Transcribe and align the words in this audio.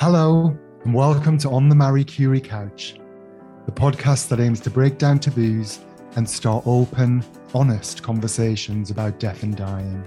Hello, 0.00 0.56
and 0.84 0.94
welcome 0.94 1.36
to 1.36 1.50
On 1.50 1.68
the 1.68 1.74
Marie 1.74 2.04
Curie 2.04 2.40
Couch, 2.40 2.94
the 3.66 3.70
podcast 3.70 4.28
that 4.28 4.40
aims 4.40 4.58
to 4.60 4.70
break 4.70 4.96
down 4.96 5.18
taboos 5.18 5.80
and 6.16 6.26
start 6.26 6.66
open, 6.66 7.22
honest 7.52 8.02
conversations 8.02 8.90
about 8.90 9.20
death 9.20 9.42
and 9.42 9.54
dying. 9.54 10.02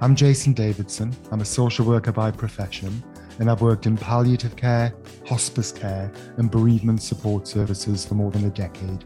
I'm 0.00 0.16
Jason 0.16 0.54
Davidson. 0.54 1.14
I'm 1.30 1.42
a 1.42 1.44
social 1.44 1.84
worker 1.84 2.10
by 2.10 2.30
profession, 2.30 3.04
and 3.38 3.50
I've 3.50 3.60
worked 3.60 3.84
in 3.84 3.98
palliative 3.98 4.56
care, 4.56 4.94
hospice 5.26 5.72
care, 5.72 6.10
and 6.38 6.50
bereavement 6.50 7.02
support 7.02 7.46
services 7.46 8.06
for 8.06 8.14
more 8.14 8.30
than 8.30 8.46
a 8.46 8.50
decade. 8.50 9.04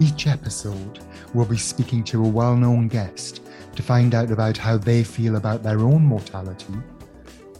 Each 0.00 0.26
episode, 0.26 1.00
we'll 1.34 1.44
be 1.44 1.58
speaking 1.58 2.02
to 2.04 2.24
a 2.24 2.28
well 2.28 2.56
known 2.56 2.88
guest 2.88 3.42
to 3.78 3.82
find 3.84 4.12
out 4.12 4.32
about 4.32 4.56
how 4.56 4.76
they 4.76 5.04
feel 5.04 5.36
about 5.36 5.62
their 5.62 5.78
own 5.78 6.04
mortality 6.04 6.74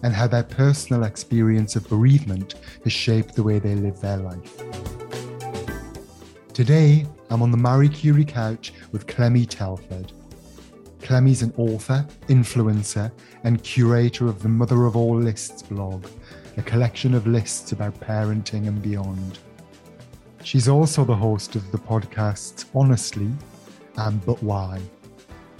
and 0.03 0.13
how 0.13 0.27
their 0.27 0.43
personal 0.43 1.05
experience 1.05 1.77
of 1.77 1.89
bereavement 1.89 2.57
has 2.83 2.93
shaped 2.93 3.37
the 3.37 3.43
way 3.43 3.61
they 3.61 3.77
live 3.77 4.01
their 4.01 4.17
life. 4.17 4.57
Today, 6.53 7.07
I'm 7.31 7.41
on 7.41 7.53
the 7.53 7.57
Marie 7.57 7.89
Curie 7.89 8.25
couch 8.25 8.73
with 8.91 9.07
Clemmie 9.07 9.47
Telford. 9.47 10.11
Clemmie's 11.03 11.43
an 11.43 11.55
author, 11.57 12.05
influencer, 12.27 13.13
and 13.45 13.63
curator 13.63 14.27
of 14.27 14.43
the 14.43 14.49
Mother 14.49 14.87
of 14.87 14.97
All 14.97 15.17
Lists 15.17 15.63
blog, 15.63 16.05
a 16.57 16.63
collection 16.63 17.15
of 17.15 17.29
lists 17.29 17.71
about 17.71 17.95
parenting 18.01 18.67
and 18.67 18.83
beyond. 18.83 19.39
She's 20.43 20.67
also 20.67 21.05
the 21.05 21.15
host 21.15 21.55
of 21.55 21.71
the 21.71 21.79
podcasts 21.79 22.65
Honestly 22.75 23.31
and 23.97 24.27
But 24.27 24.43
Why 24.43 24.81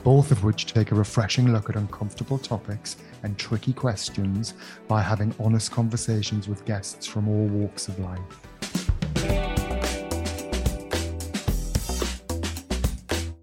both 0.05 0.31
of 0.31 0.45
which 0.45 0.67
take 0.67 0.93
a 0.93 0.95
refreshing 0.95 1.53
look 1.53 1.69
at 1.69 1.77
uncomfortable 1.77 2.39
topics 2.39 2.97
and 3.23 3.37
tricky 3.37 3.73
questions 3.73 4.55
by 4.87 5.03
having 5.03 5.35
honest 5.41 5.73
conversations 5.73 6.49
with 6.49 6.65
guests 6.65 7.07
from 7.07 7.29
all 7.29 7.47
walks 7.47 7.89
of 7.89 7.99
life. 7.99 8.19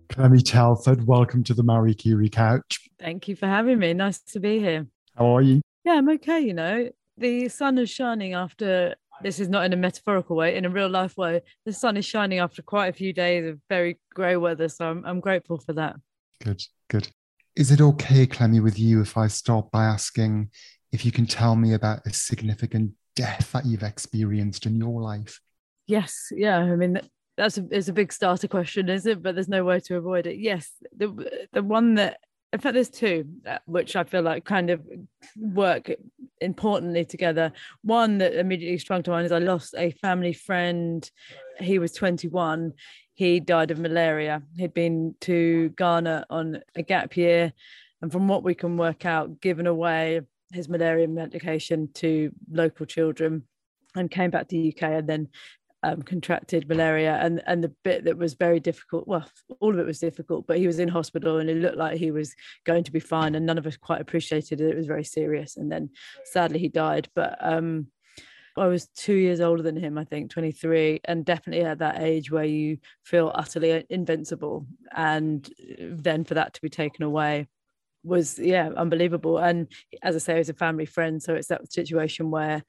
Clemmie 0.10 0.42
Telford, 0.42 1.06
welcome 1.06 1.44
to 1.44 1.54
the 1.54 1.64
Marie 1.64 1.94
Curie 1.94 2.30
Couch. 2.30 2.90
Thank 3.00 3.28
you 3.28 3.36
for 3.36 3.48
having 3.48 3.80
me. 3.80 3.94
Nice 3.94 4.20
to 4.20 4.40
be 4.40 4.60
here. 4.60 4.88
How 5.18 5.36
are 5.36 5.42
you? 5.42 5.62
Yeah, 5.84 5.96
I'm 5.96 6.08
okay. 6.10 6.40
You 6.40 6.54
know, 6.54 6.90
the 7.18 7.50
sun 7.50 7.78
is 7.78 7.90
shining 7.90 8.34
after 8.34 8.96
this 9.22 9.40
is 9.40 9.50
not 9.50 9.66
in 9.66 9.74
a 9.74 9.78
metaphorical 9.78 10.36
way, 10.38 10.56
in 10.56 10.66
a 10.66 10.70
real 10.70 10.90
life 10.90 11.18
way. 11.18 11.42
The 11.66 11.74
sun 11.74 11.98
is 11.98 12.06
shining 12.06 12.40
after 12.40 12.62
quite 12.62 12.88
a 12.88 12.94
few 12.94 13.12
days 13.12 13.46
of 13.46 13.60
very 13.70 14.00
grey 14.14 14.38
weather. 14.38 14.70
So 14.70 14.90
I'm, 14.90 15.06
I'm 15.06 15.20
grateful 15.20 15.58
for 15.58 15.74
that. 15.74 15.96
Good, 16.42 16.64
good. 16.90 17.10
Is 17.56 17.72
it 17.72 17.82
okay, 17.82 18.26
Clemmie, 18.26 18.60
with 18.60 18.78
you 18.78 19.02
if 19.02 19.18
I 19.18 19.28
start 19.28 19.72
by 19.72 19.86
asking 19.86 20.50
if 20.92 21.06
you 21.06 21.12
can 21.12 21.26
tell 21.26 21.56
me 21.56 21.74
about 21.74 22.06
a 22.06 22.14
significant 22.14 22.92
death 23.16 23.52
that 23.54 23.66
you've 23.66 23.84
experienced 23.84 24.66
in 24.66 24.76
your 24.76 25.02
life? 25.02 25.40
Yes, 25.88 26.32
yeah. 26.32 26.58
I 26.58 26.76
mean, 26.76 27.00
that's 27.38 27.58
a, 27.58 27.66
it's 27.72 27.88
a 27.88 27.94
big 27.94 28.12
starter 28.12 28.48
question, 28.48 28.90
is 28.90 29.06
it? 29.06 29.22
But 29.22 29.36
there's 29.36 29.48
no 29.48 29.64
way 29.64 29.80
to 29.82 29.98
avoid 29.98 30.28
it. 30.28 30.38
Yes, 30.38 30.72
the 30.96 31.48
the 31.54 31.64
one 31.64 31.96
that 31.96 32.20
in 32.54 32.60
fact 32.60 32.74
there's 32.74 32.90
two 32.90 33.26
uh, 33.46 33.58
which 33.66 33.96
i 33.98 34.04
feel 34.04 34.22
like 34.22 34.46
kind 34.46 34.70
of 34.70 34.82
work 35.36 35.92
importantly 36.40 37.04
together 37.04 37.52
one 37.82 38.18
that 38.18 38.34
immediately 38.34 38.78
sprung 38.78 39.04
to 39.04 39.12
mind 39.12 39.26
is 39.26 39.32
i 39.32 39.40
lost 39.40 39.76
a 39.78 39.92
family 39.92 40.32
friend 40.32 41.12
he 41.60 41.80
was 41.80 41.92
21 41.92 42.72
he 43.16 43.40
died 43.40 43.72
of 43.72 43.80
malaria. 43.80 44.44
He'd 44.58 44.74
been 44.74 45.16
to 45.22 45.70
Ghana 45.70 46.26
on 46.30 46.62
a 46.76 46.84
gap 46.84 47.18
year, 47.18 47.54
and 48.02 48.12
from 48.12 48.28
what 48.28 48.44
we 48.44 48.54
can 48.54 48.78
work 48.78 49.06
out, 49.06 49.42
given 49.42 49.68
away 49.68 50.22
his 50.52 50.70
malaria 50.70 51.08
medication 51.08 51.90
to 51.96 52.32
local 52.52 52.86
children, 52.86 53.44
and 53.96 54.12
came 54.12 54.30
back 54.30 54.50
to 54.50 54.56
the 54.56 54.76
UK 54.76 54.84
and 54.84 55.10
then 55.10 55.30
um, 55.84 56.02
contracted 56.02 56.68
malaria. 56.68 57.18
And 57.22 57.42
and 57.48 57.64
the 57.64 57.74
bit 57.86 58.04
that 58.04 58.18
was 58.18 58.34
very 58.34 58.60
difficult, 58.60 59.08
well, 59.08 59.26
all 59.62 59.74
of 59.74 59.80
it 59.80 59.86
was 59.86 60.00
difficult, 60.00 60.46
but 60.46 60.58
he 60.58 60.68
was 60.68 60.80
in 60.80 60.90
hospital 60.90 61.38
and 61.38 61.50
it 61.50 61.56
looked 61.58 61.78
like 61.78 61.98
he 61.98 62.12
was 62.12 62.36
going 62.66 62.84
to 62.84 62.92
be 62.92 63.00
fine, 63.00 63.36
and 63.36 63.46
none 63.46 63.58
of 63.58 63.66
us 63.66 63.78
quite 63.78 64.02
appreciated 64.02 64.60
it. 64.60 64.70
It 64.70 64.76
was 64.76 64.88
very 64.88 65.06
serious, 65.06 65.56
and 65.56 65.72
then 65.72 65.90
sadly 66.26 66.60
he 66.60 66.68
died. 66.68 67.08
But 67.16 67.38
um, 67.40 67.88
I 68.58 68.68
was 68.68 68.88
two 68.96 69.16
years 69.16 69.42
older 69.42 69.64
than 69.64 69.76
him, 69.76 69.98
I 69.98 70.06
think, 70.06 70.32
23, 70.32 71.02
and 71.06 71.26
definitely 71.26 71.66
at 71.66 71.80
that 71.80 72.02
age 72.02 72.32
where 72.32 72.46
you 72.46 72.78
feel 73.04 73.32
utterly 73.36 73.86
invincible. 73.90 74.66
And 74.96 75.50
then 75.80 76.24
for 76.24 76.36
that 76.36 76.54
to 76.54 76.62
be 76.62 76.70
taken 76.70 77.04
away 77.04 77.48
was, 78.04 78.40
yeah, 78.40 78.70
unbelievable. 78.78 79.40
And 79.40 79.68
as 80.02 80.16
I 80.16 80.20
say, 80.20 80.34
he 80.34 80.40
was 80.40 80.50
a 80.50 80.54
family 80.54 80.86
friend. 80.86 81.22
So 81.22 81.34
it's 81.36 81.48
that 81.50 81.72
situation 81.72 82.32
where 82.32 82.64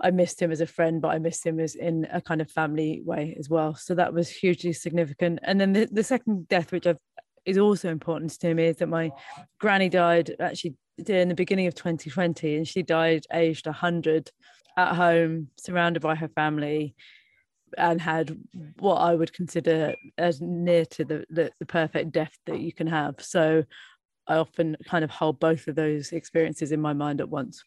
I 0.00 0.10
missed 0.10 0.40
him 0.40 0.52
as 0.52 0.60
a 0.60 0.66
friend, 0.66 1.00
but 1.00 1.08
I 1.08 1.18
missed 1.18 1.44
him 1.44 1.58
as 1.58 1.74
in 1.74 2.06
a 2.12 2.20
kind 2.20 2.40
of 2.40 2.50
family 2.50 3.00
way 3.04 3.34
as 3.38 3.48
well. 3.48 3.74
So 3.74 3.94
that 3.94 4.12
was 4.12 4.28
hugely 4.28 4.72
significant. 4.72 5.40
And 5.42 5.60
then 5.60 5.72
the, 5.72 5.88
the 5.90 6.04
second 6.04 6.48
death, 6.48 6.70
which 6.70 6.86
I've, 6.86 6.98
is 7.44 7.58
also 7.58 7.88
important 7.88 8.38
to 8.40 8.54
me, 8.54 8.66
is 8.66 8.76
that 8.76 8.88
my 8.88 9.10
granny 9.58 9.88
died 9.88 10.36
actually 10.38 10.76
in 11.06 11.28
the 11.28 11.34
beginning 11.34 11.66
of 11.66 11.74
2020, 11.74 12.56
and 12.56 12.68
she 12.68 12.82
died 12.82 13.24
aged 13.32 13.66
100 13.66 14.30
at 14.78 14.94
home, 14.94 15.48
surrounded 15.58 16.00
by 16.00 16.14
her 16.14 16.28
family, 16.28 16.94
and 17.76 18.00
had 18.00 18.36
what 18.78 18.96
I 18.96 19.14
would 19.14 19.32
consider 19.32 19.94
as 20.16 20.40
near 20.40 20.86
to 20.86 21.04
the, 21.04 21.24
the, 21.28 21.50
the 21.58 21.66
perfect 21.66 22.12
death 22.12 22.34
that 22.46 22.60
you 22.60 22.72
can 22.72 22.86
have. 22.86 23.16
So 23.18 23.64
I 24.26 24.36
often 24.36 24.76
kind 24.86 25.04
of 25.04 25.10
hold 25.10 25.40
both 25.40 25.66
of 25.68 25.74
those 25.74 26.12
experiences 26.12 26.72
in 26.72 26.80
my 26.80 26.92
mind 26.92 27.20
at 27.20 27.28
once. 27.28 27.62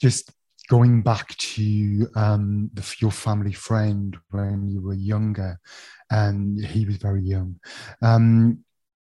Just 0.00 0.30
going 0.68 1.02
back 1.02 1.36
to 1.36 2.08
um, 2.16 2.70
the, 2.74 2.96
your 3.00 3.10
family 3.10 3.52
friend 3.52 4.16
when 4.30 4.68
you 4.68 4.82
were 4.82 4.94
younger, 4.94 5.58
and 6.10 6.64
he 6.64 6.86
was 6.86 6.96
very 6.96 7.22
young. 7.22 7.58
Um, 8.02 8.64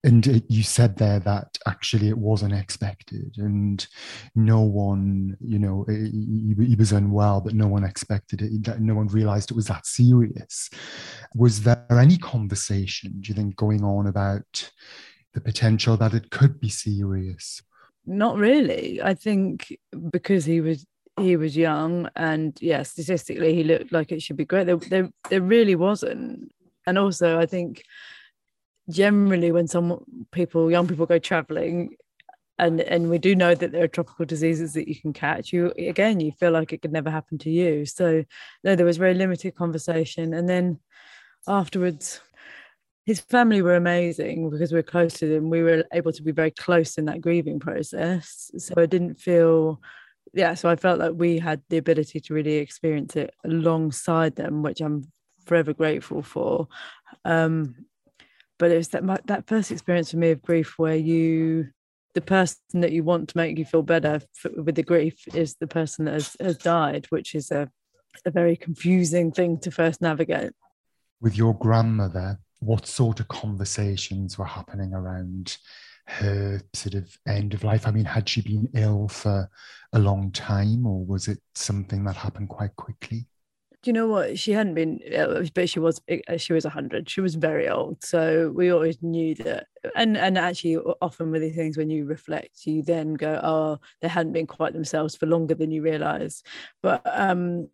and 0.04 0.26
it, 0.26 0.44
you 0.48 0.62
said 0.62 0.96
there 0.96 1.18
that 1.20 1.58
actually 1.66 2.08
it 2.08 2.18
was 2.18 2.42
unexpected 2.42 3.34
and 3.36 3.86
no 4.36 4.60
one 4.60 5.36
you 5.40 5.58
know 5.58 5.84
he, 5.88 6.54
he, 6.56 6.76
was 6.76 6.92
unwell 6.92 7.40
but 7.40 7.54
no 7.54 7.66
one 7.66 7.82
expected 7.82 8.40
it 8.40 8.64
that 8.64 8.80
no 8.80 8.94
one 8.94 9.08
realized 9.08 9.50
it 9.50 9.56
was 9.56 9.66
that 9.66 9.86
serious. 9.86 10.70
Was 11.34 11.62
there 11.62 11.84
any 11.90 12.16
conversation 12.16 13.14
do 13.20 13.28
you 13.28 13.34
think 13.34 13.56
going 13.56 13.82
on 13.84 14.06
about 14.06 14.70
the 15.34 15.40
potential 15.40 15.96
that 15.96 16.14
it 16.14 16.30
could 16.30 16.60
be 16.60 16.68
serious? 16.68 17.60
Not 18.06 18.36
really. 18.36 19.02
I 19.02 19.14
think 19.14 19.76
because 20.10 20.44
he 20.44 20.60
was 20.60 20.86
he 21.18 21.36
was 21.36 21.56
young 21.56 22.08
and 22.14 22.56
yeah 22.60 22.84
statistically 22.84 23.52
he 23.52 23.64
looked 23.64 23.90
like 23.90 24.12
it 24.12 24.22
should 24.22 24.36
be 24.36 24.44
great. 24.44 24.66
There, 24.66 24.76
there, 24.76 25.10
there 25.28 25.42
really 25.42 25.74
wasn't. 25.74 26.52
And 26.86 26.96
also 26.96 27.38
i 27.38 27.44
think 27.44 27.82
generally 28.90 29.52
when 29.52 29.68
some 29.68 30.04
people 30.32 30.70
young 30.70 30.86
people 30.86 31.06
go 31.06 31.18
traveling 31.18 31.96
and 32.58 32.80
and 32.80 33.08
we 33.08 33.18
do 33.18 33.34
know 33.34 33.54
that 33.54 33.72
there 33.72 33.84
are 33.84 33.88
tropical 33.88 34.24
diseases 34.24 34.72
that 34.74 34.88
you 34.88 34.96
can 34.96 35.12
catch 35.12 35.52
you 35.52 35.72
again 35.78 36.20
you 36.20 36.32
feel 36.32 36.50
like 36.50 36.72
it 36.72 36.82
could 36.82 36.92
never 36.92 37.10
happen 37.10 37.38
to 37.38 37.50
you. 37.50 37.86
So 37.86 38.24
no 38.64 38.74
there 38.74 38.86
was 38.86 38.96
very 38.96 39.14
limited 39.14 39.54
conversation. 39.54 40.34
And 40.34 40.48
then 40.48 40.80
afterwards 41.46 42.20
his 43.04 43.20
family 43.20 43.62
were 43.62 43.76
amazing 43.76 44.50
because 44.50 44.70
we 44.70 44.78
are 44.78 44.82
close 44.82 45.14
to 45.14 45.26
them. 45.26 45.48
We 45.48 45.62
were 45.62 45.84
able 45.94 46.12
to 46.12 46.22
be 46.22 46.32
very 46.32 46.50
close 46.50 46.98
in 46.98 47.06
that 47.06 47.20
grieving 47.20 47.60
process. 47.60 48.50
So 48.58 48.74
i 48.76 48.86
didn't 48.86 49.20
feel 49.20 49.80
yeah 50.34 50.52
so 50.54 50.68
i 50.68 50.76
felt 50.76 50.98
like 50.98 51.12
we 51.14 51.38
had 51.38 51.62
the 51.70 51.78
ability 51.78 52.20
to 52.20 52.34
really 52.34 52.56
experience 52.56 53.16
it 53.16 53.32
alongside 53.46 54.36
them 54.36 54.62
which 54.62 54.82
i'm 54.82 55.10
forever 55.44 55.72
grateful 55.72 56.22
for. 56.22 56.68
Um 57.24 57.86
but 58.58 58.70
it 58.70 58.76
was 58.76 58.88
that 58.88 59.26
that 59.26 59.46
first 59.46 59.70
experience 59.70 60.10
for 60.10 60.16
me 60.16 60.30
of 60.30 60.42
grief 60.42 60.74
where 60.78 60.96
you 60.96 61.68
the 62.14 62.20
person 62.20 62.80
that 62.80 62.92
you 62.92 63.04
want 63.04 63.28
to 63.28 63.36
make 63.36 63.58
you 63.58 63.64
feel 63.64 63.82
better 63.82 64.20
with 64.56 64.74
the 64.74 64.82
grief 64.82 65.16
is 65.34 65.54
the 65.60 65.66
person 65.66 66.04
that 66.04 66.14
has, 66.14 66.36
has 66.40 66.58
died 66.58 67.06
which 67.10 67.34
is 67.34 67.50
a, 67.50 67.68
a 68.24 68.30
very 68.30 68.56
confusing 68.56 69.30
thing 69.30 69.58
to 69.58 69.70
first 69.70 70.00
navigate. 70.00 70.52
With 71.20 71.36
your 71.36 71.54
grandmother 71.54 72.38
what 72.60 72.86
sort 72.86 73.20
of 73.20 73.28
conversations 73.28 74.36
were 74.36 74.44
happening 74.44 74.92
around 74.92 75.58
her 76.06 76.60
sort 76.74 76.94
of 76.94 77.16
end 77.28 77.54
of 77.54 77.62
life? 77.62 77.86
I 77.86 77.92
mean 77.92 78.06
had 78.06 78.28
she 78.28 78.40
been 78.40 78.68
ill 78.74 79.08
for 79.08 79.48
a 79.92 79.98
long 79.98 80.32
time 80.32 80.86
or 80.86 81.04
was 81.04 81.28
it 81.28 81.38
something 81.54 82.04
that 82.04 82.16
happened 82.16 82.48
quite 82.48 82.74
quickly 82.76 83.26
you 83.84 83.92
know 83.92 84.08
what? 84.08 84.38
She 84.38 84.52
hadn't 84.52 84.74
been 84.74 85.00
but 85.54 85.68
she 85.68 85.78
was 85.78 86.00
uh, 86.28 86.36
she 86.36 86.52
was 86.52 86.64
100 86.64 87.08
she 87.08 87.20
was 87.20 87.34
very 87.36 87.68
old. 87.68 88.02
So 88.02 88.52
we 88.54 88.70
always 88.70 89.00
knew 89.02 89.34
that 89.36 89.66
and 89.94 90.16
and 90.16 90.36
actually 90.36 90.76
often 91.00 91.30
with 91.30 91.42
these 91.42 91.54
things 91.54 91.76
when 91.76 91.88
you 91.90 92.04
reflect 92.04 92.66
you 92.66 92.82
then 92.82 93.14
go 93.14 93.40
oh 93.42 93.78
they 94.00 94.08
hadn't 94.08 94.32
been 94.32 94.46
quite 94.46 94.72
themselves 94.72 95.14
for 95.16 95.26
longer 95.26 95.54
than 95.54 95.70
you 95.70 95.82
realize. 95.82 96.42
But 96.82 97.02
um 97.04 97.68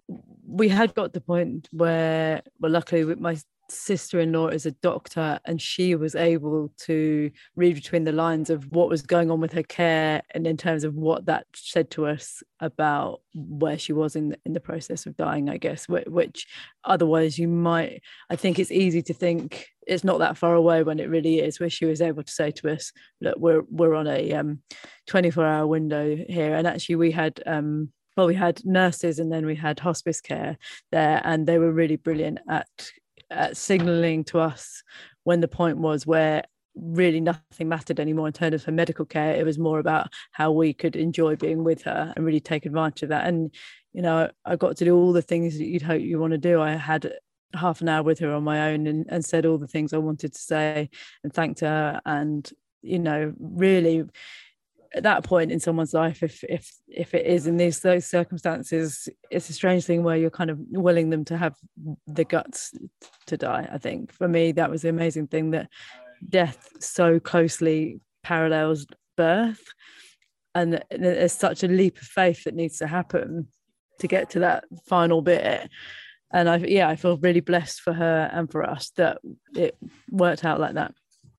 we 0.47 0.69
had 0.69 0.95
got 0.95 1.13
the 1.13 1.21
point 1.21 1.69
where 1.73 2.43
well 2.61 2.73
luckily 2.73 3.05
with 3.05 3.21
my 3.21 3.37
sister-in-law 3.71 4.49
is 4.49 4.67
a 4.67 4.71
doctor 4.71 5.39
and 5.45 5.61
she 5.61 5.95
was 5.95 6.15
able 6.15 6.71
to 6.79 7.31
read 7.57 7.75
between 7.75 8.05
the 8.05 8.13
lines 8.13 8.51
of 8.51 8.71
what 8.71 8.89
was 8.89 9.03
going 9.03 9.31
on 9.31 9.41
with 9.41 9.53
her 9.53 9.63
care 9.63 10.23
and 10.33 10.47
in 10.47 10.57
terms 10.57 10.85
of 10.85 10.95
what 10.95 11.27
that 11.27 11.47
said 11.55 11.91
to 11.91 12.07
us 12.07 12.43
about 12.61 13.21
where 13.35 13.79
she 13.79 13.93
was 13.93 14.17
in 14.17 14.31
the, 14.31 14.39
in 14.45 14.53
the 14.53 14.61
process 14.61 15.07
of 15.07 15.17
dying 15.17 15.49
i 15.49 15.57
guess 15.57 15.89
which 15.89 16.47
otherwise 16.85 17.39
you 17.39 17.49
might 17.49 18.03
i 18.31 18.37
think 18.37 18.59
it's 18.59 18.71
easy 18.71 19.03
to 19.03 19.15
think 19.15 19.69
it's 19.87 20.05
not 20.05 20.19
that 20.19 20.37
far 20.37 20.55
away 20.55 20.83
when 20.83 20.99
it 20.99 21.11
really 21.11 21.41
is 21.41 21.61
where 21.61 21.71
she 21.71 21.85
was 21.85 22.01
able 22.01 22.23
to 22.23 22.33
say 22.33 22.51
to 22.51 22.71
us 22.73 22.93
look 23.21 23.37
we're 23.39 23.63
we're 23.71 23.95
on 23.95 24.07
a 24.07 24.33
um, 24.33 24.61
24 25.07 25.45
hour 25.45 25.67
window 25.67 26.17
here. 26.29 26.55
And 26.55 26.67
actually 26.67 26.97
we 26.97 27.11
had 27.11 27.43
um, 27.47 27.91
well 28.17 28.27
we 28.27 28.35
had 28.35 28.65
nurses 28.65 29.19
and 29.19 29.33
then 29.33 29.47
we 29.47 29.55
had 29.55 29.79
hospice 29.81 30.21
care 30.21 30.57
there 30.93 31.21
and 31.25 31.47
they 31.47 31.59
were 31.59 31.73
really 31.73 31.97
brilliant 31.97 32.39
at 32.49 32.69
Uh, 33.35 33.45
at 33.45 33.57
signaling 33.57 34.25
to 34.25 34.39
us 34.39 34.83
when 35.25 35.41
the 35.41 35.49
point 35.49 35.79
was 35.79 36.07
where 36.07 36.43
really 36.75 37.21
nothing 37.21 37.69
mattered 37.69 38.01
anymore 38.01 38.27
in 38.27 38.33
terms 38.33 38.55
of 38.55 38.65
her 38.65 38.73
medical 38.73 39.05
care. 39.05 39.35
It 39.35 39.45
was 39.45 39.59
more 39.59 39.79
about 39.79 40.09
how 40.33 40.51
we 40.51 40.73
could 40.73 40.97
enjoy 40.97 41.37
being 41.37 41.63
with 41.63 41.83
her 41.83 42.13
and 42.17 42.25
really 42.25 42.41
take 42.41 42.67
advantage 42.67 43.05
of 43.05 43.11
that. 43.11 43.27
And 43.27 43.55
you 43.95 44.03
know 44.03 44.29
i 44.45 44.57
got 44.57 44.77
to 44.77 44.85
do 44.85 44.97
all 44.97 45.13
the 45.13 45.23
things 45.23 45.57
that 45.57 45.65
you'd 45.65 45.83
hope 45.83 46.03
you 46.03 46.19
want 46.19 46.33
to 46.33 46.39
do. 46.39 46.61
I 46.61 46.73
had 46.73 47.13
half 47.55 47.81
an 47.81 47.89
hour 47.89 48.03
with 48.03 48.19
her 48.19 48.33
on 48.33 48.43
my 48.43 48.73
own 48.73 48.87
and, 48.87 49.07
and 49.09 49.25
said 49.25 49.47
all 49.47 49.59
the 49.59 49.69
things 49.69 49.93
i 49.93 49.99
wanted 49.99 50.33
to 50.33 50.41
say 50.41 50.91
and 51.23 51.33
thanked 51.33 51.61
her 51.61 52.01
and 52.05 52.51
you 52.83 52.99
know 52.99 53.33
really 53.39 54.03
at 54.95 55.03
that 55.03 55.25
point 55.25 55.51
in 55.51 55.59
someone's 55.59 55.93
life 55.93 56.23
if 56.23 56.45
if 56.45 56.71
if 56.89 57.15
it 57.15 57.27
is 57.27 57.47
in 57.47 57.57
these 57.57 57.81
those 57.81 58.07
circumstances 58.07 59.09
it's 59.31 59.51
a 59.51 59.53
strange 59.53 59.85
thing 59.85 60.05
where 60.05 60.17
you're 60.17 60.31
kind 60.31 60.51
of 60.51 60.59
willing 60.71 61.11
them 61.11 61.25
to 61.25 61.37
have 61.37 61.55
the 62.07 62.25
guts 62.25 62.73
to 63.27 63.37
die 63.37 63.69
i 63.73 63.79
think. 63.79 64.13
For 64.13 64.29
me 64.29 64.53
that 64.53 64.71
was 64.71 64.83
the 64.83 64.89
amazing 64.89 65.27
thing 65.27 65.51
that 65.51 65.69
death 66.29 66.69
so 66.81 67.21
closely 67.21 68.01
parallels 68.23 68.87
birth. 69.17 69.63
And 70.55 70.83
there's 70.91 71.33
such 71.33 71.63
a 71.63 71.69
leap 71.69 71.99
of 71.99 72.05
faith 72.05 72.45
that 72.45 72.55
needs 72.55 72.79
to 72.79 72.87
happen 72.87 73.49
to 73.99 74.09
get 74.09 74.31
to 74.31 74.41
that 74.41 74.65
final 74.87 75.23
bit. 75.23 75.69
And 76.33 76.49
i 76.49 76.57
yeah 76.57 76.89
i 76.89 76.97
feel 76.97 77.17
really 77.19 77.41
blessed 77.41 77.81
for 77.81 77.93
her 77.93 78.31
and 78.33 78.51
for 78.51 78.69
us 78.69 78.91
that 78.97 79.19
it 79.55 79.77
worked 80.11 80.45
out 80.45 80.61
like 80.61 80.75
that 80.75 80.95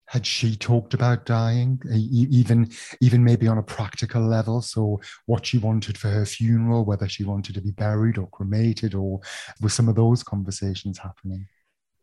had 0.07 0.25
she 0.25 0.55
talked 0.55 0.93
about 0.93 1.25
dying 1.25 1.81
even 1.91 2.69
even 3.01 3.23
maybe 3.23 3.47
on 3.47 3.57
a 3.57 3.63
practical 3.63 4.21
level? 4.21 4.61
So 4.61 5.01
what 5.25 5.45
she 5.45 5.57
wanted 5.57 5.97
for 5.97 6.09
her 6.09 6.25
funeral 6.25 6.85
whether 6.85 7.07
she 7.07 7.23
wanted 7.23 7.55
to 7.55 7.61
be 7.61 7.71
buried 7.71 8.17
or 8.17 8.27
cremated 8.27 8.93
or 8.93 9.19
were 9.61 9.69
some 9.69 9.89
of 9.89 9.95
those 9.95 10.23
conversations 10.23 10.99
happening? 10.99 11.47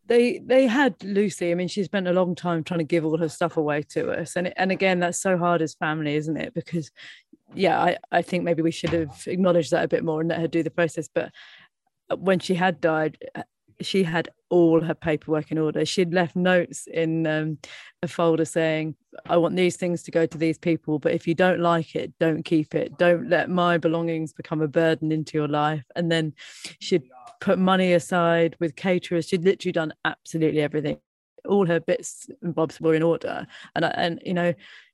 They 0.05 0.39
they 0.39 0.67
had 0.67 1.01
lucy. 1.03 1.51
I 1.51 1.55
mean 1.55 1.69
she 1.69 1.83
spent 1.83 2.07
a 2.07 2.13
long 2.13 2.35
time 2.35 2.63
trying 2.63 2.79
to 2.79 2.83
give 2.83 3.05
all 3.05 3.17
her 3.17 3.29
stuff 3.29 3.57
away 3.57 3.83
to 3.89 4.11
us. 4.11 4.35
And 4.35 4.53
and 4.57 4.71
again 4.71 4.99
that's 4.99 5.21
so 5.21 5.37
hard 5.37 5.61
as 5.61 5.73
family 5.75 6.15
isn't 6.15 6.37
it? 6.37 6.53
Because 6.53 6.91
yeah 7.55 7.79
i 7.79 7.95
i 8.11 8.19
think 8.19 8.43
maybe 8.43 8.63
we 8.63 8.71
should 8.71 8.89
have 8.89 9.21
acknowledged 9.27 9.69
that 9.69 9.83
a 9.83 9.87
bit 9.87 10.03
more 10.03 10.19
and 10.19 10.29
let 10.29 10.39
her 10.39 10.47
do 10.47 10.63
the 10.63 10.69
process. 10.71 11.07
But 11.07 11.31
uh, 12.09 12.17
when 12.17 12.39
she 12.39 12.55
had 12.55 12.81
died 12.81 13.17
uh, 13.35 13.43
she 13.81 14.03
had 14.03 14.29
all 14.49 14.81
her 14.81 14.93
paperwork 14.93 15.51
in 15.51 15.57
order. 15.57 15.85
She'd 15.85 16.13
left 16.13 16.35
notes 16.35 16.87
in 16.87 17.25
um, 17.27 17.57
a 18.01 18.07
folder 18.07 18.45
saying, 18.45 18.95
I 19.27 19.37
want 19.37 19.55
these 19.55 19.75
things 19.75 20.03
to 20.03 20.11
go 20.11 20.25
to 20.25 20.37
these 20.37 20.57
people, 20.57 20.99
but 20.99 21.13
if 21.13 21.27
you 21.27 21.35
don't 21.35 21.59
like 21.59 21.95
it, 21.95 22.13
don't 22.19 22.43
keep 22.43 22.75
it. 22.75 22.97
Don't 22.97 23.29
let 23.29 23.49
my 23.49 23.77
belongings 23.77 24.33
become 24.33 24.61
a 24.61 24.67
burden 24.67 25.11
into 25.11 25.37
your 25.37 25.47
life. 25.47 25.83
And 25.95 26.11
then 26.11 26.33
she'd 26.79 27.03
put 27.41 27.59
money 27.59 27.93
aside 27.93 28.55
with 28.59 28.75
caterers. 28.75 29.27
She'd 29.27 29.43
literally 29.43 29.71
done 29.71 29.93
absolutely 30.05 30.61
everything. 30.61 30.99
All 31.47 31.65
her 31.65 31.79
bits 31.79 32.27
and 32.41 32.55
bobs 32.55 32.79
were 32.79 32.93
in 32.93 33.03
order. 33.03 33.47
And, 33.75 33.85
and 33.85 34.21
you 34.25 34.33
know, 34.33 34.53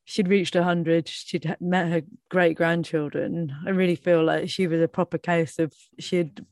she'd 0.10 0.28
reached 0.28 0.56
100 0.56 1.08
she'd 1.08 1.56
met 1.62 1.88
her 1.88 2.02
great 2.30 2.58
grandchildren 2.58 3.56
i 3.68 3.70
really 3.70 3.96
feel 3.96 4.24
like 4.24 4.50
she 4.50 4.66
was 4.66 4.82
a 4.82 4.88
proper 4.88 5.20
case 5.20 5.60
of 5.60 5.72
she'd 6.00 6.44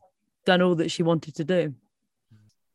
done 0.45 0.61
all 0.61 0.75
that 0.75 0.91
she 0.91 1.01
wanted 1.01 1.33
to 1.35 1.43
do 1.43 1.73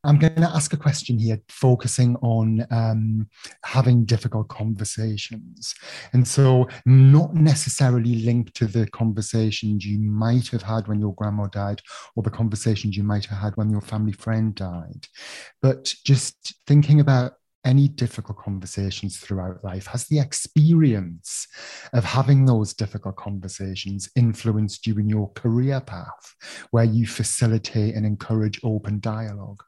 I'm 0.04 0.18
going 0.18 0.34
to 0.34 0.50
ask 0.50 0.72
a 0.72 0.76
question 0.76 1.18
here, 1.18 1.40
focusing 1.48 2.16
on 2.16 2.66
um, 2.70 3.28
having 3.64 4.04
difficult 4.04 4.48
conversations. 4.48 5.74
And 6.12 6.26
so, 6.26 6.68
not 6.84 7.34
necessarily 7.34 8.16
linked 8.16 8.54
to 8.56 8.66
the 8.66 8.88
conversations 8.88 9.86
you 9.86 10.00
might 10.00 10.48
have 10.48 10.62
had 10.62 10.88
when 10.88 10.98
your 10.98 11.14
grandma 11.14 11.46
died 11.46 11.82
or 12.16 12.22
the 12.22 12.30
conversations 12.30 12.96
you 12.96 13.04
might 13.04 13.26
have 13.26 13.38
had 13.38 13.56
when 13.56 13.70
your 13.70 13.80
family 13.80 14.12
friend 14.12 14.54
died, 14.54 15.06
but 15.60 15.94
just 16.04 16.56
thinking 16.66 16.98
about 17.00 17.34
any 17.64 17.86
difficult 17.86 18.38
conversations 18.38 19.18
throughout 19.18 19.62
life? 19.62 19.86
Has 19.86 20.06
the 20.08 20.18
experience 20.18 21.46
of 21.92 22.04
having 22.04 22.44
those 22.44 22.74
difficult 22.74 23.16
conversations 23.16 24.10
influenced 24.16 24.86
you 24.86 24.98
in 24.98 25.08
your 25.08 25.30
career 25.32 25.80
path 25.80 26.34
where 26.72 26.84
you 26.84 27.06
facilitate 27.06 27.94
and 27.94 28.04
encourage 28.04 28.60
open 28.64 28.98
dialogue? 29.00 29.62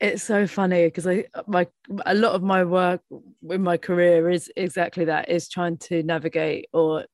It's 0.00 0.22
so 0.22 0.46
funny 0.46 0.86
because 0.86 1.06
I 1.06 1.24
my 1.46 1.66
a 2.04 2.14
lot 2.14 2.32
of 2.34 2.42
my 2.42 2.64
work 2.64 3.00
in 3.48 3.62
my 3.62 3.76
career 3.76 4.28
is 4.28 4.50
exactly 4.56 5.04
that 5.06 5.28
is 5.28 5.48
trying 5.48 5.78
to 5.78 6.02
navigate 6.02 6.66
or 6.72 7.06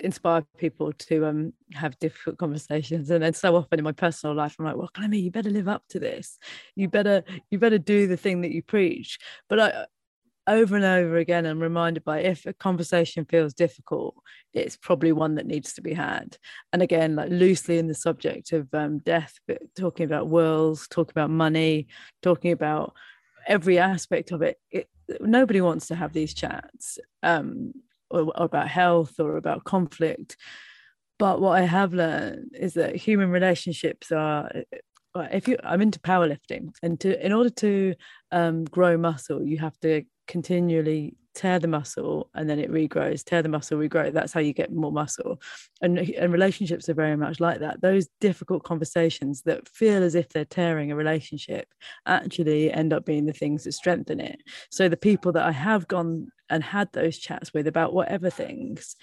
inspire 0.00 0.44
people 0.58 0.92
to 0.94 1.26
um 1.26 1.52
have 1.74 1.98
difficult 1.98 2.38
conversations. 2.38 3.10
And 3.10 3.22
then 3.22 3.34
so 3.34 3.56
often 3.56 3.80
in 3.80 3.84
my 3.84 3.92
personal 3.92 4.36
life 4.36 4.56
I'm 4.58 4.66
like 4.66 4.76
well 4.76 4.90
Clemmie 4.94 5.18
you 5.18 5.30
better 5.30 5.50
live 5.50 5.68
up 5.68 5.84
to 5.90 5.98
this. 6.00 6.38
You 6.76 6.88
better 6.88 7.24
you 7.50 7.58
better 7.58 7.78
do 7.78 8.06
the 8.06 8.16
thing 8.16 8.42
that 8.42 8.52
you 8.52 8.62
preach. 8.62 9.18
But 9.48 9.60
I 9.60 9.86
over 10.46 10.76
and 10.76 10.84
over 10.84 11.16
again 11.16 11.46
I'm 11.46 11.60
reminded 11.60 12.04
by 12.04 12.20
if 12.20 12.46
a 12.46 12.52
conversation 12.52 13.24
feels 13.24 13.54
difficult, 13.54 14.14
it's 14.52 14.76
probably 14.76 15.12
one 15.12 15.36
that 15.36 15.46
needs 15.46 15.72
to 15.74 15.82
be 15.82 15.94
had. 15.94 16.36
And 16.72 16.82
again, 16.82 17.16
like 17.16 17.30
loosely 17.30 17.78
in 17.78 17.88
the 17.88 17.94
subject 17.94 18.52
of 18.52 18.72
um, 18.74 18.98
death, 18.98 19.34
but 19.46 19.62
talking 19.76 20.04
about 20.04 20.28
wills, 20.28 20.88
talking 20.88 21.12
about 21.12 21.30
money, 21.30 21.86
talking 22.22 22.52
about 22.52 22.94
every 23.46 23.78
aspect 23.78 24.32
of 24.32 24.42
it, 24.42 24.58
it 24.70 24.88
nobody 25.20 25.60
wants 25.60 25.88
to 25.88 25.94
have 25.94 26.12
these 26.12 26.34
chats 26.34 26.98
um, 27.22 27.72
or, 28.10 28.22
or 28.22 28.44
about 28.44 28.68
health 28.68 29.18
or 29.20 29.36
about 29.36 29.64
conflict. 29.64 30.36
But 31.18 31.40
what 31.40 31.60
I 31.60 31.62
have 31.62 31.94
learned 31.94 32.56
is 32.58 32.74
that 32.74 32.96
human 32.96 33.30
relationships 33.30 34.10
are 34.10 34.50
if 35.14 35.46
you 35.46 35.56
I'm 35.62 35.82
into 35.82 36.00
powerlifting 36.00 36.74
and 36.82 36.98
to 37.00 37.24
in 37.24 37.32
order 37.32 37.50
to 37.50 37.94
um, 38.30 38.64
grow 38.64 38.96
muscle 38.96 39.44
you 39.46 39.58
have 39.58 39.78
to 39.80 40.04
continually 40.26 41.16
tear 41.34 41.58
the 41.58 41.68
muscle 41.68 42.30
and 42.34 42.48
then 42.48 42.58
it 42.58 42.70
regrows. 42.70 43.24
Tear 43.24 43.42
the 43.42 43.48
muscle 43.48 43.78
regrow. 43.78 44.12
That's 44.12 44.32
how 44.32 44.40
you 44.40 44.52
get 44.52 44.72
more 44.72 44.92
muscle. 44.92 45.40
And, 45.80 45.98
and 45.98 46.32
relationships 46.32 46.88
are 46.88 46.94
very 46.94 47.16
much 47.16 47.40
like 47.40 47.60
that. 47.60 47.80
Those 47.80 48.08
difficult 48.20 48.64
conversations 48.64 49.42
that 49.42 49.68
feel 49.68 50.02
as 50.02 50.14
if 50.14 50.28
they're 50.28 50.44
tearing 50.44 50.92
a 50.92 50.96
relationship 50.96 51.68
actually 52.06 52.70
end 52.70 52.92
up 52.92 53.06
being 53.06 53.26
the 53.26 53.32
things 53.32 53.64
that 53.64 53.72
strengthen 53.72 54.20
it. 54.20 54.42
So 54.70 54.88
the 54.88 54.96
people 54.96 55.32
that 55.32 55.44
i 55.44 55.52
have 55.52 55.88
gone 55.88 56.28
and 56.50 56.62
had 56.62 56.92
those 56.92 57.18
chats 57.18 57.54
with 57.54 57.66
about 57.66 57.94
whatever 57.94 58.28
things 58.28 58.96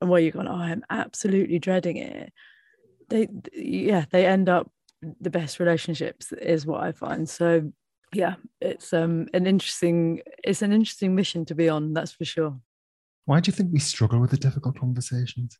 and 0.00 0.08
where 0.08 0.20
you're 0.20 0.30
going 0.30 0.46
oh 0.46 0.54
i'm 0.54 0.84
absolutely 0.90 1.58
dreading 1.58 1.96
it 1.96 2.32
they 3.08 3.28
yeah 3.52 4.04
they 4.10 4.26
end 4.26 4.48
up 4.48 4.70
the 5.20 5.30
best 5.30 5.58
relationships 5.58 6.32
is 6.32 6.64
what 6.64 6.82
i 6.82 6.92
find. 6.92 7.28
So 7.28 7.72
yeah, 8.14 8.34
it's 8.60 8.92
um 8.92 9.26
an 9.32 9.46
interesting 9.46 10.20
it's 10.44 10.62
an 10.62 10.72
interesting 10.72 11.14
mission 11.14 11.44
to 11.46 11.54
be 11.54 11.68
on, 11.68 11.92
that's 11.94 12.12
for 12.12 12.24
sure. 12.24 12.58
Why 13.24 13.40
do 13.40 13.48
you 13.48 13.52
think 13.52 13.72
we 13.72 13.78
struggle 13.78 14.20
with 14.20 14.30
the 14.30 14.36
difficult 14.36 14.78
conversations? 14.78 15.58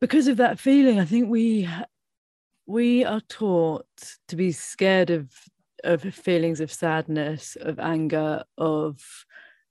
Because 0.00 0.26
of 0.26 0.36
that 0.38 0.58
feeling, 0.58 0.98
I 1.00 1.04
think 1.04 1.28
we 1.28 1.68
we 2.66 3.04
are 3.04 3.20
taught 3.28 3.86
to 4.28 4.36
be 4.36 4.52
scared 4.52 5.10
of 5.10 5.30
of 5.84 6.02
feelings 6.02 6.60
of 6.60 6.72
sadness, 6.72 7.56
of 7.60 7.78
anger, 7.78 8.42
of 8.56 9.02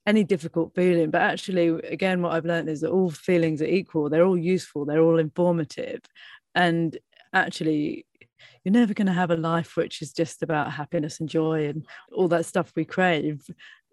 any 0.06 0.24
difficult 0.24 0.76
feeling. 0.76 1.10
But 1.10 1.22
actually, 1.22 1.70
again, 1.70 2.22
what 2.22 2.34
I've 2.34 2.46
learned 2.46 2.70
is 2.70 2.82
that 2.82 2.92
all 2.92 3.10
feelings 3.10 3.62
are 3.62 3.66
equal. 3.66 4.10
They're 4.10 4.26
all 4.26 4.38
useful. 4.38 4.86
They're 4.86 5.02
all 5.02 5.20
informative, 5.20 6.02
and 6.56 6.98
actually, 7.34 8.06
you're 8.64 8.74
never 8.74 8.94
going 8.94 9.08
to 9.08 9.14
have 9.14 9.32
a 9.32 9.38
life 9.38 9.76
which 9.76 10.02
is 10.02 10.14
just 10.14 10.44
about 10.44 10.72
happiness 10.72 11.20
and 11.20 11.30
joy 11.30 11.68
and 11.68 11.86
all 12.12 12.28
that 12.30 12.46
stuff 12.46 12.72
we 12.76 12.86
crave. 12.86 13.46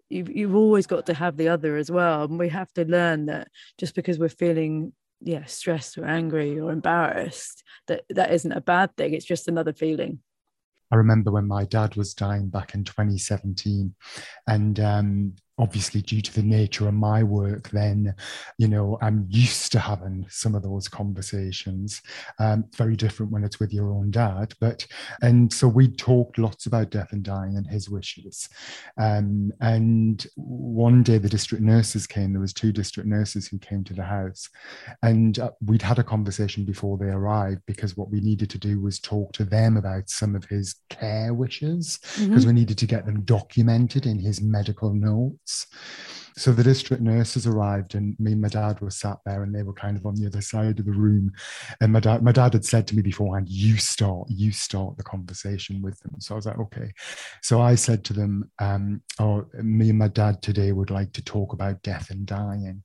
You've, 0.09 0.29
you've 0.29 0.55
always 0.55 0.87
got 0.87 1.05
to 1.05 1.13
have 1.13 1.37
the 1.37 1.47
other 1.47 1.77
as 1.77 1.89
well 1.89 2.23
and 2.23 2.37
we 2.37 2.49
have 2.49 2.71
to 2.73 2.85
learn 2.85 3.27
that 3.27 3.47
just 3.77 3.95
because 3.95 4.19
we're 4.19 4.29
feeling 4.29 4.93
yeah 5.23 5.45
stressed 5.45 5.97
or 5.99 6.05
angry 6.05 6.59
or 6.59 6.71
embarrassed 6.71 7.63
that 7.87 8.03
that 8.09 8.33
isn't 8.33 8.53
a 8.53 8.59
bad 8.59 8.89
thing 8.97 9.13
it's 9.13 9.25
just 9.25 9.47
another 9.47 9.73
feeling. 9.73 10.19
I 10.91 10.97
remember 10.97 11.31
when 11.31 11.47
my 11.47 11.63
dad 11.63 11.95
was 11.95 12.13
dying 12.13 12.49
back 12.49 12.73
in 12.73 12.83
2017, 12.83 13.95
and 14.47 14.79
um, 14.81 15.35
obviously 15.61 16.01
due 16.01 16.21
to 16.21 16.33
the 16.33 16.41
nature 16.41 16.87
of 16.87 16.93
my 16.93 17.23
work 17.23 17.69
then 17.69 18.13
you 18.57 18.67
know 18.67 18.97
i'm 19.01 19.25
used 19.29 19.71
to 19.71 19.79
having 19.79 20.25
some 20.29 20.55
of 20.55 20.63
those 20.63 20.87
conversations 20.87 22.01
um, 22.39 22.65
very 22.75 22.95
different 22.95 23.31
when 23.31 23.43
it's 23.43 23.59
with 23.59 23.73
your 23.73 23.91
own 23.91 24.09
dad 24.11 24.53
but 24.59 24.85
and 25.21 25.51
so 25.51 25.67
we 25.67 25.87
talked 25.87 26.37
lots 26.37 26.65
about 26.65 26.89
death 26.89 27.11
and 27.11 27.23
dying 27.23 27.57
and 27.57 27.67
his 27.67 27.89
wishes 27.89 28.49
um, 28.97 29.51
and 29.61 30.27
one 30.35 31.03
day 31.03 31.17
the 31.17 31.29
district 31.29 31.63
nurses 31.63 32.07
came 32.07 32.33
there 32.33 32.41
was 32.41 32.53
two 32.53 32.71
district 32.71 33.07
nurses 33.07 33.47
who 33.47 33.57
came 33.59 33.83
to 33.83 33.93
the 33.93 34.03
house 34.03 34.49
and 35.03 35.39
uh, 35.39 35.51
we'd 35.65 35.81
had 35.81 35.99
a 35.99 36.03
conversation 36.03 36.65
before 36.65 36.97
they 36.97 37.05
arrived 37.05 37.61
because 37.65 37.95
what 37.95 38.09
we 38.09 38.19
needed 38.19 38.49
to 38.49 38.57
do 38.57 38.79
was 38.79 38.99
talk 38.99 39.31
to 39.33 39.43
them 39.43 39.77
about 39.77 40.09
some 40.09 40.35
of 40.35 40.45
his 40.45 40.75
care 40.89 41.33
wishes 41.33 41.99
because 42.17 42.27
mm-hmm. 42.27 42.47
we 42.47 42.53
needed 42.53 42.77
to 42.77 42.85
get 42.85 43.05
them 43.05 43.21
documented 43.21 44.05
in 44.05 44.19
his 44.19 44.41
medical 44.41 44.93
notes. 44.93 45.50
So 46.37 46.51
the 46.51 46.63
district 46.63 47.03
nurses 47.03 47.45
arrived, 47.45 47.95
and 47.95 48.17
me 48.19 48.31
and 48.31 48.41
my 48.41 48.47
dad 48.47 48.79
were 48.79 48.89
sat 48.89 49.17
there, 49.25 49.43
and 49.43 49.53
they 49.53 49.63
were 49.63 49.73
kind 49.73 49.97
of 49.97 50.05
on 50.05 50.15
the 50.15 50.25
other 50.27 50.41
side 50.41 50.79
of 50.79 50.85
the 50.85 50.91
room. 50.91 51.33
And 51.81 51.91
my 51.91 51.99
dad, 51.99 52.23
my 52.23 52.31
dad 52.31 52.53
had 52.53 52.65
said 52.65 52.87
to 52.87 52.95
me 52.95 53.01
beforehand, 53.01 53.49
"You 53.49 53.77
start, 53.77 54.29
you 54.29 54.51
start 54.51 54.97
the 54.97 55.03
conversation 55.03 55.81
with 55.81 55.99
them." 55.99 56.15
So 56.19 56.35
I 56.35 56.37
was 56.37 56.45
like, 56.45 56.59
"Okay." 56.59 56.91
So 57.41 57.61
I 57.61 57.75
said 57.75 58.03
to 58.05 58.13
them, 58.13 58.49
um, 58.59 59.01
"Oh, 59.19 59.45
me 59.61 59.89
and 59.89 59.99
my 59.99 60.07
dad 60.07 60.41
today 60.41 60.71
would 60.71 60.89
like 60.89 61.11
to 61.13 61.23
talk 61.23 61.53
about 61.53 61.83
death 61.83 62.09
and 62.09 62.25
dying," 62.25 62.83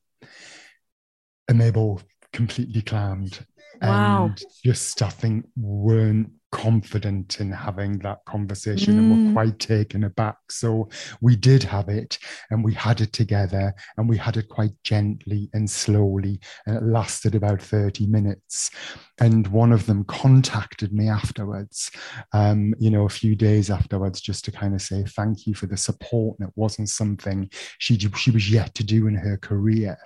and 1.49 1.61
they 1.61 1.71
both 1.71 2.05
completely 2.33 2.83
clammed 2.83 3.47
wow. 3.81 4.27
and 4.27 4.45
just 4.65 5.01
I 5.03 5.09
think 5.09 5.47
weren't 5.57 6.31
confident 6.57 7.39
in 7.39 7.53
having 7.53 7.99
that 7.99 8.25
conversation 8.25 8.95
mm. 8.95 8.99
and 8.99 9.11
were 9.11 9.31
mm. 9.31 9.33
quite 9.35 9.59
taken 9.59 10.05
aback. 10.05 10.39
So 10.49 10.89
we 11.21 11.37
did 11.37 11.63
have 11.63 11.91
it 11.91 12.19
and 12.51 12.65
we 12.65 12.73
had 12.73 13.03
it 13.03 13.13
together 13.13 13.75
and 13.99 14.09
we 14.09 14.17
had 14.17 14.39
it 14.39 14.49
quite 14.49 14.73
gently 14.83 15.51
and 15.53 15.69
slowly. 15.69 16.41
And 16.65 16.77
it 16.77 16.83
lasted 16.83 17.35
about 17.35 17.61
30 17.61 18.07
minutes. 18.07 18.71
And 19.21 19.47
one 19.49 19.71
of 19.71 19.85
them 19.85 20.05
contacted 20.05 20.95
me 20.95 21.11
afterwards, 21.11 21.91
um, 22.33 22.75
you 22.79 22.89
know, 22.91 23.05
a 23.05 23.11
few 23.11 23.37
days 23.37 23.71
afterwards, 23.71 24.23
just 24.23 24.47
to 24.47 24.51
kind 24.51 24.75
of 24.75 24.81
say 24.81 25.05
thank 25.05 25.47
you 25.47 25.55
for 25.55 25.67
the 25.67 25.77
support. 25.77 26.39
And 26.39 26.49
it 26.49 26.55
wasn't 26.57 26.89
something 26.89 27.51
she, 27.79 27.99
she 27.99 28.31
was 28.31 28.51
yet 28.51 28.75
to 28.77 28.85
do 28.85 29.09
in 29.09 29.15
her 29.15 29.37
career. 29.37 29.99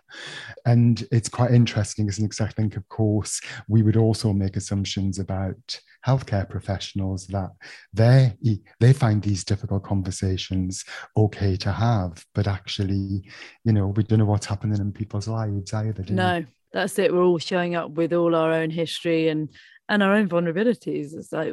And 0.66 1.07
it's 1.12 1.28
quite 1.28 1.52
interesting, 1.52 2.09
isn't 2.09 2.25
it? 2.25 2.28
Because 2.28 2.40
I 2.40 2.50
think, 2.50 2.76
of 2.76 2.88
course, 2.88 3.40
we 3.69 3.83
would 3.83 3.97
also 3.97 4.33
make 4.33 4.57
assumptions 4.57 5.21
about 5.21 5.80
healthcare 6.07 6.49
professionals 6.49 7.26
that 7.28 7.50
they 7.92 8.37
they 8.78 8.92
find 8.92 9.23
these 9.23 9.45
difficult 9.45 9.83
conversations 9.83 10.85
okay 11.16 11.57
to 11.57 11.73
have, 11.73 12.25
but 12.35 12.47
actually, 12.47 13.23
you 13.64 13.73
know, 13.73 13.88
we 13.88 14.02
don't 14.02 14.19
know 14.19 14.25
what's 14.25 14.47
happening 14.47 14.80
in 14.80 14.92
people's 14.92 15.28
lives 15.28 15.73
either. 15.73 16.04
no, 16.09 16.40
we? 16.40 16.47
that's 16.73 16.99
it. 16.99 17.12
We're 17.12 17.25
all 17.25 17.38
showing 17.38 17.75
up 17.75 17.90
with 17.92 18.12
all 18.12 18.35
our 18.35 18.52
own 18.52 18.71
history 18.71 19.28
and 19.28 19.49
and 19.88 20.02
our 20.02 20.14
own 20.14 20.28
vulnerabilities. 20.28 21.14
It's 21.14 21.33
like 21.33 21.52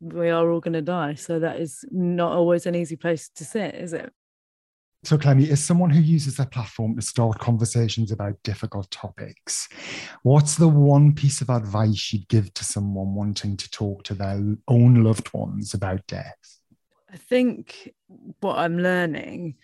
we 0.00 0.30
are 0.30 0.50
all 0.50 0.60
going 0.60 0.74
to 0.74 0.82
die, 0.82 1.14
so 1.14 1.38
that 1.38 1.60
is 1.60 1.84
not 1.90 2.32
always 2.32 2.66
an 2.66 2.74
easy 2.74 2.96
place 2.96 3.28
to 3.36 3.44
sit, 3.44 3.74
is 3.74 3.92
it? 3.92 4.12
So, 5.04 5.18
Clemmie, 5.18 5.50
as 5.50 5.62
someone 5.62 5.90
who 5.90 6.00
uses 6.00 6.38
their 6.38 6.46
platform 6.46 6.96
to 6.96 7.02
start 7.02 7.38
conversations 7.38 8.10
about 8.10 8.42
difficult 8.42 8.90
topics, 8.90 9.68
what's 10.22 10.56
the 10.56 10.68
one 10.68 11.14
piece 11.14 11.42
of 11.42 11.50
advice 11.50 12.10
you'd 12.10 12.28
give 12.28 12.54
to 12.54 12.64
someone 12.64 13.14
wanting 13.14 13.58
to 13.58 13.70
talk 13.70 14.02
to 14.04 14.14
their 14.14 14.40
own 14.66 15.04
loved 15.04 15.32
ones 15.34 15.74
about 15.74 16.06
death? 16.06 16.58
I 17.12 17.18
think 17.18 17.92
what 18.40 18.56
I'm 18.56 18.78
learning 18.78 19.56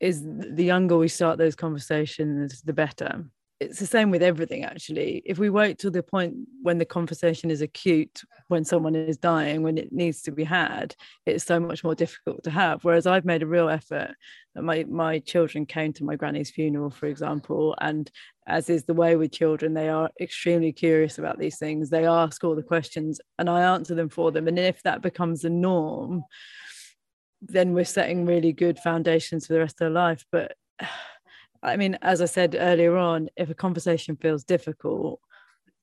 is 0.00 0.24
the 0.24 0.64
younger 0.64 0.96
we 0.96 1.08
start 1.08 1.36
those 1.36 1.54
conversations, 1.54 2.62
the 2.62 2.72
better 2.72 3.26
it's 3.60 3.80
the 3.80 3.86
same 3.86 4.10
with 4.10 4.22
everything 4.22 4.64
actually. 4.64 5.22
If 5.24 5.38
we 5.38 5.50
wait 5.50 5.78
till 5.78 5.90
the 5.90 6.02
point 6.02 6.34
when 6.62 6.78
the 6.78 6.84
conversation 6.84 7.50
is 7.50 7.60
acute 7.60 8.22
when 8.46 8.64
someone 8.64 8.94
is 8.94 9.18
dying 9.18 9.62
when 9.62 9.78
it 9.78 9.92
needs 9.92 10.22
to 10.22 10.32
be 10.32 10.44
had 10.44 10.94
it's 11.26 11.44
so 11.44 11.58
much 11.58 11.82
more 11.82 11.94
difficult 11.94 12.44
to 12.44 12.50
have. 12.50 12.84
Whereas 12.84 13.06
i've 13.06 13.24
made 13.24 13.42
a 13.42 13.46
real 13.46 13.68
effort 13.68 14.14
that 14.54 14.62
my 14.62 14.84
my 14.88 15.18
children 15.18 15.66
came 15.66 15.92
to 15.94 16.04
my 16.04 16.16
granny's 16.16 16.50
funeral 16.50 16.90
for 16.90 17.06
example 17.06 17.74
and 17.80 18.10
as 18.46 18.70
is 18.70 18.84
the 18.84 18.94
way 18.94 19.16
with 19.16 19.32
children 19.32 19.74
they 19.74 19.88
are 19.88 20.10
extremely 20.20 20.72
curious 20.72 21.18
about 21.18 21.38
these 21.38 21.58
things. 21.58 21.90
They 21.90 22.06
ask 22.06 22.44
all 22.44 22.54
the 22.54 22.62
questions 22.62 23.20
and 23.38 23.50
i 23.50 23.62
answer 23.62 23.94
them 23.94 24.08
for 24.08 24.30
them. 24.30 24.48
And 24.48 24.58
if 24.58 24.82
that 24.82 25.02
becomes 25.02 25.42
the 25.42 25.50
norm 25.50 26.22
then 27.40 27.72
we're 27.72 27.84
setting 27.84 28.26
really 28.26 28.52
good 28.52 28.78
foundations 28.78 29.46
for 29.46 29.52
the 29.52 29.60
rest 29.60 29.74
of 29.74 29.78
their 29.78 29.90
life. 29.90 30.24
But 30.32 30.56
I 31.62 31.76
mean, 31.76 31.98
as 32.02 32.20
I 32.20 32.26
said 32.26 32.56
earlier 32.58 32.96
on, 32.96 33.28
if 33.36 33.50
a 33.50 33.54
conversation 33.54 34.16
feels 34.16 34.44
difficult, 34.44 35.20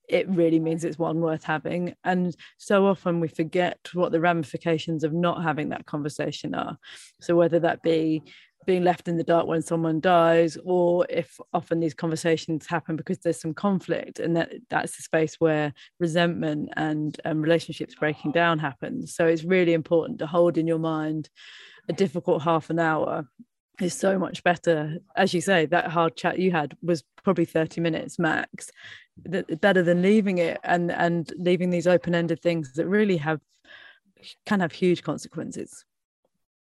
it 0.07 0.29
really 0.29 0.59
means 0.59 0.83
it's 0.83 0.99
one 0.99 1.19
worth 1.19 1.43
having. 1.43 1.95
And 2.03 2.35
so 2.57 2.85
often 2.85 3.19
we 3.19 3.27
forget 3.27 3.89
what 3.93 4.11
the 4.11 4.19
ramifications 4.19 5.03
of 5.03 5.13
not 5.13 5.43
having 5.43 5.69
that 5.69 5.85
conversation 5.85 6.53
are. 6.53 6.77
So, 7.21 7.35
whether 7.35 7.59
that 7.59 7.81
be 7.81 8.23
being 8.65 8.83
left 8.83 9.07
in 9.07 9.17
the 9.17 9.23
dark 9.23 9.45
when 9.45 9.61
someone 9.61 9.99
dies, 9.99 10.57
or 10.63 11.05
if 11.09 11.39
often 11.53 11.79
these 11.79 11.93
conversations 11.93 12.65
happen 12.65 12.95
because 12.95 13.19
there's 13.19 13.39
some 13.39 13.53
conflict, 13.53 14.19
and 14.19 14.35
that 14.35 14.53
that's 14.69 14.95
the 14.95 15.03
space 15.03 15.35
where 15.39 15.73
resentment 15.99 16.69
and 16.75 17.19
um, 17.25 17.41
relationships 17.41 17.95
breaking 17.95 18.31
down 18.31 18.59
happens. 18.59 19.15
So, 19.15 19.25
it's 19.25 19.43
really 19.43 19.73
important 19.73 20.19
to 20.19 20.27
hold 20.27 20.57
in 20.57 20.67
your 20.67 20.79
mind 20.79 21.29
a 21.89 21.93
difficult 21.93 22.41
half 22.41 22.69
an 22.69 22.79
hour 22.79 23.27
is 23.81 23.93
so 23.93 24.17
much 24.17 24.43
better. 24.43 24.97
As 25.15 25.33
you 25.33 25.41
say, 25.41 25.65
that 25.67 25.87
hard 25.87 26.15
chat 26.15 26.39
you 26.39 26.51
had 26.51 26.75
was 26.81 27.03
probably 27.23 27.45
30 27.45 27.81
minutes 27.81 28.19
max. 28.19 28.71
Better 29.61 29.81
than 29.81 30.01
leaving 30.01 30.39
it 30.39 30.59
and 30.63 30.91
and 30.91 31.31
leaving 31.37 31.69
these 31.69 31.87
open-ended 31.87 32.41
things 32.41 32.73
that 32.73 32.85
really 32.85 33.15
have 33.17 33.39
can 34.45 34.59
have 34.59 34.73
huge 34.73 35.03
consequences. 35.03 35.85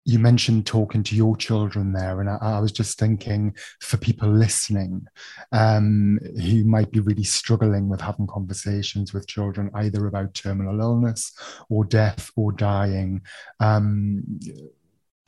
You 0.06 0.18
mentioned 0.18 0.66
talking 0.66 1.02
to 1.04 1.14
your 1.14 1.36
children 1.36 1.92
there, 1.92 2.20
and 2.20 2.28
I, 2.28 2.38
I 2.40 2.58
was 2.58 2.72
just 2.72 2.98
thinking 2.98 3.54
for 3.80 3.98
people 3.98 4.28
listening 4.28 5.06
um, 5.52 6.18
who 6.40 6.64
might 6.64 6.90
be 6.90 7.00
really 7.00 7.22
struggling 7.22 7.88
with 7.88 8.00
having 8.00 8.26
conversations 8.26 9.12
with 9.12 9.28
children, 9.28 9.70
either 9.74 10.06
about 10.06 10.34
terminal 10.34 10.80
illness 10.80 11.32
or 11.68 11.84
death 11.84 12.30
or 12.34 12.50
dying. 12.50 13.20
Um, 13.60 14.24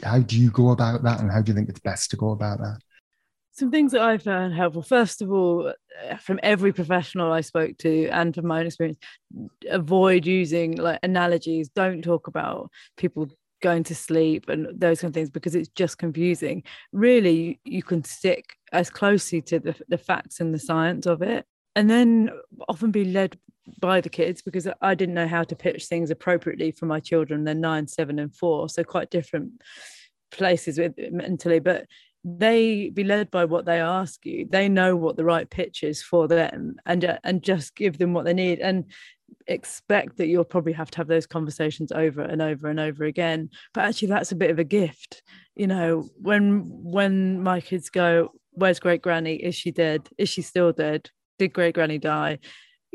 how 0.02 0.18
do 0.18 0.38
you 0.38 0.50
go 0.50 0.70
about 0.70 1.02
that 1.02 1.20
and 1.20 1.30
how 1.30 1.42
do 1.42 1.50
you 1.50 1.56
think 1.56 1.68
it's 1.68 1.80
best 1.80 2.10
to 2.10 2.16
go 2.16 2.30
about 2.30 2.58
that? 2.58 2.78
Some 3.52 3.70
things 3.70 3.92
that 3.92 4.00
i 4.00 4.16
found 4.18 4.54
helpful. 4.54 4.82
First 4.82 5.22
of 5.22 5.30
all 5.30 5.72
uh, 6.10 6.16
from 6.16 6.40
every 6.42 6.72
professional 6.72 7.32
i 7.32 7.40
spoke 7.42 7.76
to 7.78 8.08
and 8.08 8.34
from 8.34 8.46
my 8.46 8.60
own 8.60 8.66
experience 8.66 8.98
avoid 9.70 10.26
using 10.26 10.76
like 10.76 10.98
analogies. 11.02 11.68
Don't 11.68 12.02
talk 12.02 12.26
about 12.26 12.70
people 12.96 13.28
going 13.60 13.84
to 13.84 13.94
sleep 13.94 14.48
and 14.48 14.68
those 14.78 15.00
kind 15.00 15.10
of 15.10 15.14
things 15.14 15.30
because 15.30 15.54
it's 15.54 15.68
just 15.68 15.98
confusing. 15.98 16.62
Really 16.92 17.60
you 17.64 17.82
can 17.82 18.02
stick 18.04 18.56
as 18.72 18.90
closely 18.90 19.42
to 19.42 19.60
the, 19.60 19.76
the 19.88 19.98
facts 19.98 20.40
and 20.40 20.52
the 20.52 20.58
science 20.58 21.06
of 21.06 21.22
it 21.22 21.46
and 21.76 21.88
then 21.88 22.30
often 22.68 22.90
be 22.90 23.04
led 23.04 23.38
by 23.78 24.00
the 24.00 24.08
kids 24.08 24.42
because 24.42 24.68
I 24.80 24.94
didn't 24.94 25.14
know 25.14 25.28
how 25.28 25.44
to 25.44 25.56
pitch 25.56 25.86
things 25.86 26.10
appropriately 26.10 26.72
for 26.72 26.86
my 26.86 27.00
children. 27.00 27.44
They're 27.44 27.54
nine, 27.54 27.86
seven, 27.86 28.18
and 28.18 28.34
four, 28.34 28.68
so 28.68 28.84
quite 28.84 29.10
different 29.10 29.62
places 30.30 30.78
with 30.78 30.94
mentally. 31.10 31.60
But 31.60 31.86
they 32.24 32.90
be 32.90 33.04
led 33.04 33.30
by 33.30 33.44
what 33.44 33.64
they 33.64 33.80
ask 33.80 34.24
you. 34.24 34.46
They 34.48 34.68
know 34.68 34.96
what 34.96 35.16
the 35.16 35.24
right 35.24 35.48
pitch 35.48 35.82
is 35.82 36.02
for 36.02 36.28
them, 36.28 36.76
and 36.86 37.04
uh, 37.04 37.18
and 37.24 37.42
just 37.42 37.74
give 37.74 37.98
them 37.98 38.12
what 38.12 38.24
they 38.24 38.34
need. 38.34 38.60
And 38.60 38.86
expect 39.46 40.16
that 40.16 40.28
you'll 40.28 40.44
probably 40.44 40.72
have 40.72 40.90
to 40.90 40.98
have 40.98 41.08
those 41.08 41.26
conversations 41.26 41.90
over 41.92 42.22
and 42.22 42.40
over 42.40 42.68
and 42.68 42.78
over 42.78 43.04
again 43.04 43.48
but 43.72 43.84
actually 43.84 44.08
that's 44.08 44.30
a 44.30 44.36
bit 44.36 44.50
of 44.50 44.58
a 44.58 44.64
gift 44.64 45.22
you 45.56 45.66
know 45.66 46.08
when 46.20 46.62
when 46.66 47.42
my 47.42 47.60
kids 47.60 47.88
go 47.88 48.30
where's 48.52 48.78
great 48.78 49.02
granny 49.02 49.34
is 49.34 49.54
she 49.54 49.70
dead 49.70 50.08
is 50.18 50.28
she 50.28 50.42
still 50.42 50.72
dead 50.72 51.08
did 51.38 51.52
great 51.52 51.74
granny 51.74 51.98
die 51.98 52.38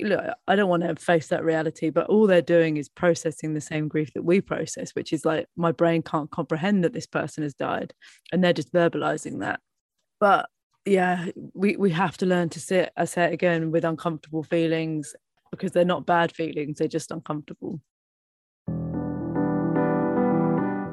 look, 0.05 0.23
I 0.47 0.55
don't 0.55 0.69
want 0.69 0.83
to 0.83 0.95
face 0.95 1.27
that 1.27 1.43
reality, 1.43 1.89
but 1.89 2.07
all 2.07 2.27
they're 2.27 2.41
doing 2.41 2.77
is 2.77 2.89
processing 2.89 3.53
the 3.53 3.61
same 3.61 3.87
grief 3.87 4.13
that 4.13 4.23
we 4.23 4.41
process, 4.41 4.91
which 4.91 5.11
is 5.11 5.25
like 5.25 5.47
my 5.55 5.71
brain 5.71 6.01
can't 6.01 6.29
comprehend 6.29 6.83
that 6.83 6.93
this 6.93 7.07
person 7.07 7.43
has 7.43 7.53
died, 7.53 7.93
and 8.31 8.43
they're 8.43 8.53
just 8.53 8.73
verbalizing 8.73 9.39
that. 9.39 9.59
But 10.19 10.49
yeah, 10.85 11.27
we 11.53 11.75
we 11.77 11.91
have 11.91 12.17
to 12.17 12.25
learn 12.25 12.49
to 12.49 12.59
sit. 12.59 12.91
I 12.95 13.05
say 13.05 13.25
it 13.25 13.33
again 13.33 13.71
with 13.71 13.83
uncomfortable 13.83 14.43
feelings 14.43 15.15
because 15.51 15.71
they're 15.71 15.85
not 15.85 16.05
bad 16.05 16.31
feelings; 16.31 16.77
they're 16.77 16.87
just 16.87 17.11
uncomfortable. 17.11 17.81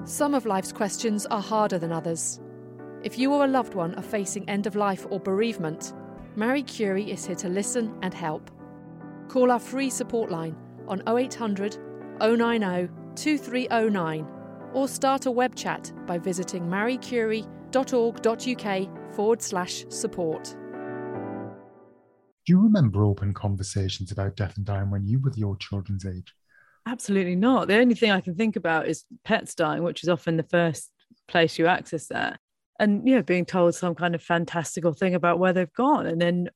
Some 0.06 0.34
of 0.34 0.44
life's 0.44 0.72
questions 0.72 1.24
are 1.26 1.40
harder 1.40 1.78
than 1.78 1.92
others. 1.92 2.40
If 3.02 3.18
you 3.18 3.32
or 3.32 3.44
a 3.44 3.48
loved 3.48 3.74
one 3.74 3.94
are 3.94 4.02
facing 4.02 4.48
end 4.48 4.66
of 4.66 4.76
life 4.76 5.06
or 5.10 5.20
bereavement, 5.20 5.92
Marie 6.36 6.62
Curie 6.62 7.10
is 7.10 7.24
here 7.26 7.36
to 7.36 7.48
listen 7.48 7.94
and 8.02 8.12
help. 8.12 8.50
Call 9.28 9.50
our 9.50 9.58
free 9.58 9.90
support 9.90 10.30
line 10.30 10.56
on 10.86 11.02
0800 11.08 11.78
090 12.20 12.88
2309 13.14 14.26
or 14.72 14.88
start 14.88 15.26
a 15.26 15.30
web 15.30 15.54
chat 15.54 15.92
by 16.06 16.18
visiting 16.18 16.68
mariecurie.org.uk 16.68 19.14
forward 19.14 19.40
slash 19.40 19.84
support. 19.88 20.56
Do 22.46 22.52
you 22.52 22.60
remember 22.60 23.04
open 23.04 23.32
conversations 23.32 24.10
about 24.12 24.36
death 24.36 24.56
and 24.56 24.66
dying 24.66 24.90
when 24.90 25.06
you 25.06 25.18
were 25.20 25.32
your 25.34 25.56
children's 25.56 26.04
age? 26.04 26.34
Absolutely 26.86 27.36
not. 27.36 27.68
The 27.68 27.78
only 27.78 27.94
thing 27.94 28.10
I 28.10 28.20
can 28.20 28.34
think 28.34 28.56
about 28.56 28.86
is 28.86 29.04
pets 29.24 29.54
dying, 29.54 29.82
which 29.82 30.02
is 30.02 30.10
often 30.10 30.36
the 30.36 30.42
first 30.42 30.90
place 31.26 31.58
you 31.58 31.66
access 31.66 32.08
that. 32.08 32.38
And, 32.78 33.08
you 33.08 33.14
know, 33.14 33.22
being 33.22 33.46
told 33.46 33.74
some 33.74 33.94
kind 33.94 34.14
of 34.14 34.22
fantastical 34.22 34.92
thing 34.92 35.14
about 35.14 35.38
where 35.38 35.54
they've 35.54 35.72
gone. 35.72 36.06
And 36.06 36.20
then 36.20 36.50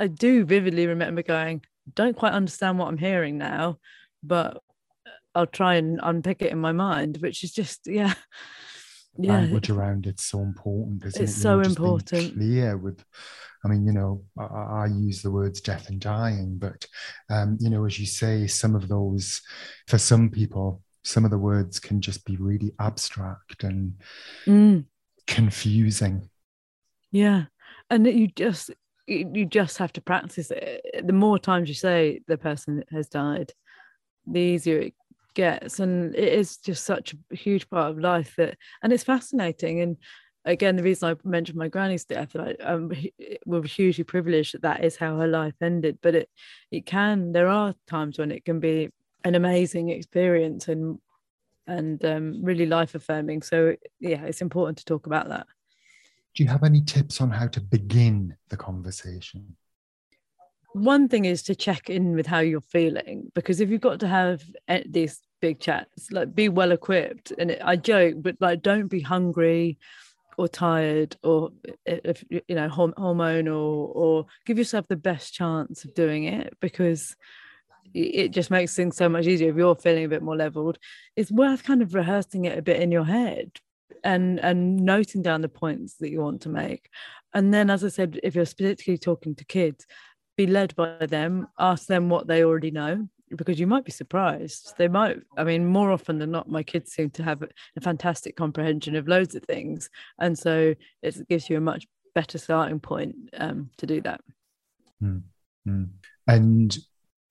I 0.00 0.06
do 0.06 0.46
vividly 0.46 0.86
remember 0.86 1.22
going, 1.22 1.62
don't 1.94 2.16
quite 2.16 2.32
understand 2.32 2.78
what 2.78 2.88
I'm 2.88 2.98
hearing 2.98 3.38
now, 3.38 3.78
but 4.22 4.62
I'll 5.34 5.46
try 5.46 5.74
and 5.74 6.00
unpick 6.02 6.42
it 6.42 6.52
in 6.52 6.58
my 6.58 6.72
mind, 6.72 7.18
which 7.20 7.44
is 7.44 7.52
just, 7.52 7.86
yeah. 7.86 8.14
Yeah. 9.20 9.32
Language 9.32 9.68
around 9.70 10.06
it's 10.06 10.24
so 10.24 10.40
important, 10.40 11.04
isn't 11.04 11.22
it's 11.22 11.32
it? 11.32 11.34
It's 11.34 11.42
so 11.42 11.60
important. 11.60 12.34
Clear 12.34 12.76
with 12.76 13.04
I 13.64 13.68
mean, 13.68 13.86
you 13.86 13.92
know, 13.92 14.24
I, 14.38 14.44
I, 14.44 14.86
use 14.86 15.22
the 15.22 15.30
words 15.30 15.60
death 15.60 15.88
and 15.88 16.00
dying, 16.00 16.58
but, 16.58 16.86
um, 17.28 17.58
you 17.60 17.70
know, 17.70 17.84
as 17.86 17.98
you 17.98 18.06
say, 18.06 18.46
some 18.46 18.74
of 18.74 18.88
those, 18.88 19.40
for 19.88 19.98
some 19.98 20.30
people, 20.30 20.82
some 21.04 21.24
of 21.24 21.30
the 21.30 21.38
words 21.38 21.80
can 21.80 22.00
just 22.00 22.24
be 22.24 22.36
really 22.36 22.72
abstract 22.78 23.64
and 23.64 23.94
mm. 24.46 24.84
confusing. 25.26 26.28
Yeah. 27.10 27.44
And 27.90 28.06
you 28.06 28.28
just, 28.28 28.70
you 29.08 29.46
just 29.46 29.78
have 29.78 29.92
to 29.94 30.00
practice 30.00 30.50
it. 30.50 30.84
The 31.04 31.12
more 31.12 31.38
times 31.38 31.68
you 31.68 31.74
say 31.74 32.20
the 32.26 32.38
person 32.38 32.84
has 32.90 33.08
died, 33.08 33.52
the 34.26 34.40
easier 34.40 34.78
it 34.80 34.94
gets. 35.34 35.80
And 35.80 36.14
it 36.14 36.32
is 36.32 36.58
just 36.58 36.84
such 36.84 37.14
a 37.14 37.36
huge 37.36 37.68
part 37.70 37.90
of 37.90 37.98
life 37.98 38.34
that, 38.36 38.56
and 38.82 38.92
it's 38.92 39.04
fascinating. 39.04 39.80
And 39.80 39.96
again, 40.44 40.76
the 40.76 40.82
reason 40.82 41.10
I 41.10 41.28
mentioned 41.28 41.58
my 41.58 41.68
granny's 41.68 42.04
death, 42.04 42.36
I 42.36 42.54
um, 42.62 42.92
we're 43.46 43.62
hugely 43.62 44.04
privileged 44.04 44.54
that 44.54 44.62
that 44.62 44.84
is 44.84 44.96
how 44.96 45.16
her 45.16 45.28
life 45.28 45.54
ended. 45.60 45.98
But 46.02 46.14
it 46.14 46.30
it 46.70 46.86
can 46.86 47.32
there 47.32 47.48
are 47.48 47.74
times 47.86 48.18
when 48.18 48.30
it 48.30 48.44
can 48.44 48.60
be 48.60 48.90
an 49.24 49.34
amazing 49.34 49.90
experience 49.90 50.68
and 50.68 50.98
and 51.66 52.04
um, 52.04 52.42
really 52.42 52.66
life 52.66 52.94
affirming. 52.94 53.42
So 53.42 53.76
yeah, 54.00 54.22
it's 54.24 54.42
important 54.42 54.78
to 54.78 54.84
talk 54.84 55.06
about 55.06 55.28
that. 55.28 55.46
Do 56.38 56.44
you 56.44 56.50
have 56.50 56.62
any 56.62 56.82
tips 56.82 57.20
on 57.20 57.32
how 57.32 57.48
to 57.48 57.60
begin 57.60 58.36
the 58.48 58.56
conversation? 58.56 59.56
One 60.72 61.08
thing 61.08 61.24
is 61.24 61.42
to 61.42 61.56
check 61.56 61.90
in 61.90 62.14
with 62.14 62.28
how 62.28 62.38
you're 62.38 62.60
feeling 62.60 63.32
because 63.34 63.60
if 63.60 63.70
you've 63.70 63.80
got 63.80 63.98
to 63.98 64.06
have 64.06 64.44
eh, 64.68 64.84
these 64.88 65.20
big 65.40 65.58
chats, 65.58 66.12
like 66.12 66.36
be 66.36 66.48
well 66.48 66.70
equipped. 66.70 67.32
And 67.36 67.58
I 67.60 67.74
joke, 67.74 68.18
but 68.18 68.36
like 68.38 68.62
don't 68.62 68.86
be 68.86 69.00
hungry 69.00 69.78
or 70.36 70.46
tired 70.46 71.16
or 71.24 71.50
if 71.84 72.22
you 72.30 72.42
know 72.50 72.68
hormonal 72.68 73.90
or 73.96 74.26
give 74.46 74.58
yourself 74.58 74.86
the 74.86 74.94
best 74.94 75.34
chance 75.34 75.84
of 75.84 75.92
doing 75.92 76.22
it 76.22 76.56
because 76.60 77.16
it 77.92 78.28
just 78.28 78.48
makes 78.48 78.76
things 78.76 78.96
so 78.96 79.08
much 79.08 79.26
easier 79.26 79.50
if 79.50 79.56
you're 79.56 79.74
feeling 79.74 80.04
a 80.04 80.08
bit 80.08 80.22
more 80.22 80.36
leveled 80.36 80.78
it's 81.16 81.32
worth 81.32 81.64
kind 81.64 81.82
of 81.82 81.94
rehearsing 81.94 82.44
it 82.44 82.56
a 82.56 82.62
bit 82.62 82.80
in 82.80 82.92
your 82.92 83.04
head 83.04 83.50
and 84.04 84.38
and 84.40 84.76
noting 84.76 85.22
down 85.22 85.40
the 85.40 85.48
points 85.48 85.94
that 85.94 86.10
you 86.10 86.20
want 86.20 86.40
to 86.40 86.48
make 86.48 86.88
and 87.34 87.52
then 87.52 87.70
as 87.70 87.82
i 87.84 87.88
said 87.88 88.18
if 88.22 88.34
you're 88.34 88.44
particularly 88.44 88.98
talking 88.98 89.34
to 89.34 89.44
kids 89.44 89.86
be 90.36 90.46
led 90.46 90.74
by 90.76 91.06
them 91.06 91.48
ask 91.58 91.86
them 91.86 92.08
what 92.08 92.26
they 92.26 92.44
already 92.44 92.70
know 92.70 93.08
because 93.36 93.60
you 93.60 93.66
might 93.66 93.84
be 93.84 93.92
surprised. 93.92 94.74
They 94.78 94.88
might, 94.88 95.18
I 95.36 95.44
mean, 95.44 95.66
more 95.66 95.90
often 95.90 96.18
than 96.18 96.30
not, 96.30 96.48
my 96.48 96.62
kids 96.62 96.92
seem 96.92 97.10
to 97.10 97.22
have 97.22 97.42
a 97.42 97.80
fantastic 97.80 98.36
comprehension 98.36 98.96
of 98.96 99.08
loads 99.08 99.34
of 99.34 99.42
things. 99.44 99.90
And 100.18 100.38
so 100.38 100.74
it 101.02 101.28
gives 101.28 101.50
you 101.50 101.58
a 101.58 101.60
much 101.60 101.86
better 102.14 102.38
starting 102.38 102.80
point 102.80 103.14
um, 103.36 103.70
to 103.78 103.86
do 103.86 104.00
that. 104.02 104.20
Mm-hmm. 105.02 105.84
And 106.26 106.78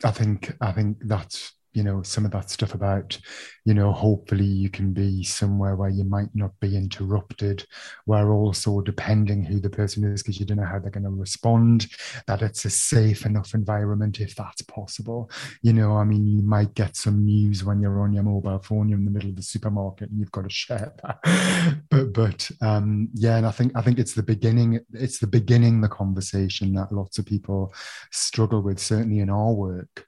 I 0.04 0.12
think, 0.12 0.56
I 0.62 0.72
think 0.72 0.98
that's 1.02 1.54
you 1.78 1.84
know 1.84 2.02
some 2.02 2.26
of 2.26 2.32
that 2.32 2.50
stuff 2.50 2.74
about 2.74 3.16
you 3.64 3.74
know 3.76 3.92
hopefully 3.92 4.46
you 4.46 4.68
can 4.68 4.94
be 4.94 5.24
somewhere 5.24 5.76
where 5.76 5.92
you 5.92 6.04
might 6.04 6.34
not 6.34 6.52
be 6.60 6.76
interrupted 6.76 7.64
where 8.06 8.32
also 8.32 8.82
depending 8.82 9.44
who 9.44 9.60
the 9.60 9.70
person 9.70 10.04
is 10.04 10.24
because 10.24 10.40
you 10.40 10.46
don't 10.46 10.58
know 10.58 10.66
how 10.66 10.80
they're 10.80 10.90
going 10.90 11.04
to 11.04 11.12
respond 11.12 11.86
that 12.26 12.42
it's 12.42 12.66
a 12.66 12.70
safe 12.70 13.28
enough 13.28 13.54
environment 13.54 14.20
if 14.20 14.36
that's 14.36 14.64
possible. 14.64 15.30
You 15.62 15.74
know 15.74 15.98
i 15.98 16.04
mean 16.04 16.26
you 16.26 16.42
might 16.42 16.74
get 16.74 16.96
some 16.96 17.24
news 17.24 17.64
when 17.64 17.80
you're 17.80 18.02
on 18.02 18.12
your 18.12 18.24
mobile 18.24 18.60
phone 18.60 18.90
you're 18.90 18.98
in 18.98 19.06
the 19.06 19.12
middle 19.12 19.30
of 19.30 19.36
the 19.36 19.44
supermarket 19.44 20.10
and 20.10 20.20
you've 20.20 20.32
got 20.32 20.46
to 20.46 20.50
share 20.50 20.94
that. 21.04 21.20
But 21.92 22.14
but 22.14 22.52
um 22.62 23.10
yeah 23.14 23.38
and 23.38 23.46
i 23.46 23.52
think 23.52 23.72
i 23.76 23.82
think 23.82 24.00
it's 24.00 24.14
the 24.14 24.24
beginning 24.24 24.80
it's 24.94 25.20
the 25.20 25.28
beginning 25.28 25.80
the 25.80 25.88
conversation 25.88 26.74
that 26.74 26.92
lots 26.92 27.20
of 27.20 27.26
people 27.26 27.72
struggle 28.12 28.62
with 28.62 28.80
certainly 28.80 29.20
in 29.20 29.30
our 29.30 29.54
work 29.54 30.07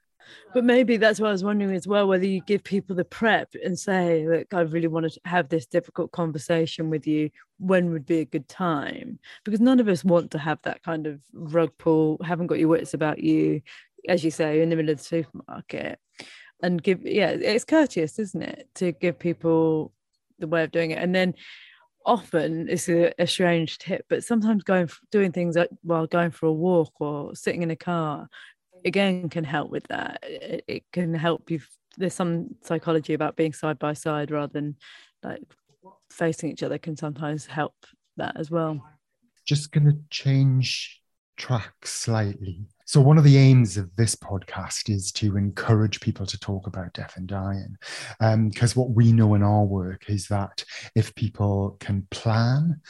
but 0.52 0.64
maybe 0.64 0.96
that's 0.96 1.20
what 1.20 1.28
I 1.28 1.32
was 1.32 1.44
wondering 1.44 1.74
as 1.74 1.86
well 1.86 2.08
whether 2.08 2.26
you 2.26 2.40
give 2.40 2.64
people 2.64 2.96
the 2.96 3.04
prep 3.04 3.54
and 3.64 3.78
say, 3.78 4.26
Look, 4.26 4.52
I 4.52 4.60
really 4.60 4.88
want 4.88 5.10
to 5.10 5.20
have 5.24 5.48
this 5.48 5.66
difficult 5.66 6.12
conversation 6.12 6.90
with 6.90 7.06
you. 7.06 7.30
When 7.58 7.90
would 7.92 8.06
be 8.06 8.20
a 8.20 8.24
good 8.24 8.48
time? 8.48 9.18
Because 9.44 9.60
none 9.60 9.80
of 9.80 9.88
us 9.88 10.04
want 10.04 10.30
to 10.32 10.38
have 10.38 10.58
that 10.62 10.82
kind 10.82 11.06
of 11.06 11.20
rug 11.32 11.70
pull, 11.78 12.18
haven't 12.24 12.48
got 12.48 12.58
your 12.58 12.68
wits 12.68 12.94
about 12.94 13.20
you, 13.20 13.62
as 14.08 14.24
you 14.24 14.30
say, 14.30 14.62
in 14.62 14.70
the 14.70 14.76
middle 14.76 14.92
of 14.92 14.98
the 14.98 15.04
supermarket. 15.04 15.98
And 16.62 16.82
give, 16.82 17.06
yeah, 17.06 17.30
it's 17.30 17.64
courteous, 17.64 18.18
isn't 18.18 18.42
it, 18.42 18.68
to 18.76 18.92
give 18.92 19.18
people 19.18 19.92
the 20.38 20.46
way 20.46 20.64
of 20.64 20.72
doing 20.72 20.90
it. 20.90 20.98
And 20.98 21.14
then 21.14 21.34
often 22.04 22.68
it's 22.68 22.88
a, 22.88 23.12
a 23.18 23.26
strange 23.26 23.78
tip, 23.78 24.04
but 24.08 24.24
sometimes 24.24 24.62
going 24.62 24.88
doing 25.10 25.32
things 25.32 25.56
like 25.56 25.70
while 25.82 26.06
going 26.06 26.30
for 26.30 26.46
a 26.46 26.52
walk 26.52 26.92
or 27.00 27.34
sitting 27.34 27.62
in 27.62 27.70
a 27.70 27.76
car 27.76 28.28
again 28.84 29.28
can 29.28 29.44
help 29.44 29.70
with 29.70 29.86
that 29.88 30.18
it, 30.22 30.64
it 30.66 30.84
can 30.92 31.14
help 31.14 31.50
you 31.50 31.60
there's 31.96 32.14
some 32.14 32.54
psychology 32.62 33.14
about 33.14 33.36
being 33.36 33.52
side 33.52 33.78
by 33.78 33.92
side 33.92 34.30
rather 34.30 34.52
than 34.52 34.76
like 35.22 35.42
facing 36.10 36.50
each 36.50 36.62
other 36.62 36.78
can 36.78 36.96
sometimes 36.96 37.46
help 37.46 37.74
that 38.16 38.36
as 38.36 38.50
well 38.50 38.82
just 39.46 39.72
going 39.72 39.84
to 39.84 39.96
change 40.10 41.00
track 41.36 41.74
slightly 41.84 42.66
so, 42.90 43.00
one 43.00 43.18
of 43.18 43.22
the 43.22 43.36
aims 43.36 43.76
of 43.76 43.94
this 43.94 44.16
podcast 44.16 44.92
is 44.92 45.12
to 45.12 45.36
encourage 45.36 46.00
people 46.00 46.26
to 46.26 46.36
talk 46.40 46.66
about 46.66 46.92
death 46.92 47.16
and 47.16 47.28
dying. 47.28 47.76
Because 48.18 48.76
um, 48.76 48.82
what 48.82 48.90
we 48.90 49.12
know 49.12 49.34
in 49.34 49.44
our 49.44 49.62
work 49.62 50.10
is 50.10 50.26
that 50.26 50.64
if 50.96 51.14
people 51.14 51.76
can 51.78 52.08
plan, 52.10 52.80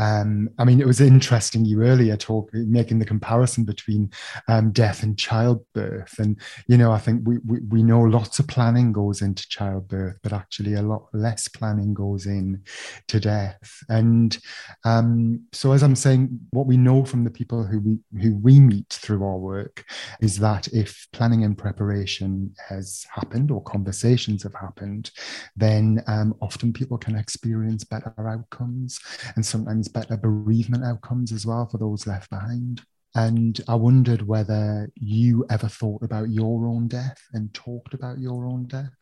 um, 0.00 0.48
I 0.58 0.64
mean, 0.64 0.80
it 0.80 0.86
was 0.86 1.02
interesting 1.02 1.66
you 1.66 1.82
earlier 1.82 2.16
talk 2.16 2.48
making 2.54 3.00
the 3.00 3.04
comparison 3.04 3.64
between 3.64 4.10
um, 4.48 4.72
death 4.72 5.02
and 5.02 5.18
childbirth. 5.18 6.18
And, 6.18 6.40
you 6.68 6.78
know, 6.78 6.90
I 6.90 6.96
think 6.96 7.20
we, 7.28 7.36
we, 7.46 7.60
we 7.68 7.82
know 7.82 8.00
lots 8.00 8.38
of 8.38 8.46
planning 8.46 8.92
goes 8.92 9.20
into 9.20 9.46
childbirth, 9.46 10.16
but 10.22 10.32
actually 10.32 10.72
a 10.72 10.82
lot 10.82 11.08
less 11.12 11.48
planning 11.48 11.92
goes 11.92 12.24
in 12.24 12.62
to 13.08 13.20
death. 13.20 13.84
And 13.90 14.38
um, 14.86 15.42
so, 15.52 15.72
as 15.72 15.82
I'm 15.82 15.96
saying, 15.96 16.30
what 16.50 16.66
we 16.66 16.78
know 16.78 17.04
from 17.04 17.24
the 17.24 17.30
people 17.30 17.62
who 17.62 17.80
we, 17.80 17.98
who 18.22 18.36
we 18.36 18.58
meet 18.58 18.88
through 18.88 19.22
our 19.22 19.36
work, 19.36 19.84
is 20.22 20.38
that 20.38 20.66
if 20.68 21.08
planning 21.12 21.44
and 21.44 21.58
preparation 21.58 22.54
has 22.70 23.04
happened 23.14 23.50
or 23.50 23.62
conversations 23.64 24.44
have 24.44 24.54
happened, 24.54 25.10
then 25.56 26.02
um, 26.06 26.34
often 26.40 26.72
people 26.72 26.96
can 26.96 27.16
experience 27.16 27.84
better 27.84 28.14
outcomes 28.26 28.98
and 29.36 29.44
sometimes 29.44 29.89
better 29.90 30.16
bereavement 30.16 30.84
outcomes 30.84 31.32
as 31.32 31.44
well 31.46 31.66
for 31.66 31.78
those 31.78 32.06
left 32.06 32.30
behind. 32.30 32.82
And 33.14 33.60
I 33.68 33.74
wondered 33.74 34.22
whether 34.22 34.90
you 34.94 35.44
ever 35.50 35.68
thought 35.68 36.02
about 36.02 36.30
your 36.30 36.66
own 36.66 36.86
death 36.86 37.20
and 37.32 37.52
talked 37.52 37.92
about 37.92 38.18
your 38.18 38.46
own 38.46 38.66
death. 38.66 38.94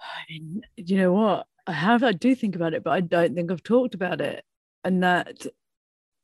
I 0.00 0.30
mean, 0.30 0.62
you 0.76 0.98
know 0.98 1.12
what? 1.12 1.46
I 1.66 1.72
have, 1.72 2.02
I 2.02 2.12
do 2.12 2.34
think 2.34 2.56
about 2.56 2.74
it, 2.74 2.84
but 2.84 2.92
I 2.92 3.00
don't 3.00 3.34
think 3.34 3.50
I've 3.50 3.62
talked 3.62 3.94
about 3.94 4.20
it. 4.20 4.44
And 4.84 5.02
that 5.02 5.46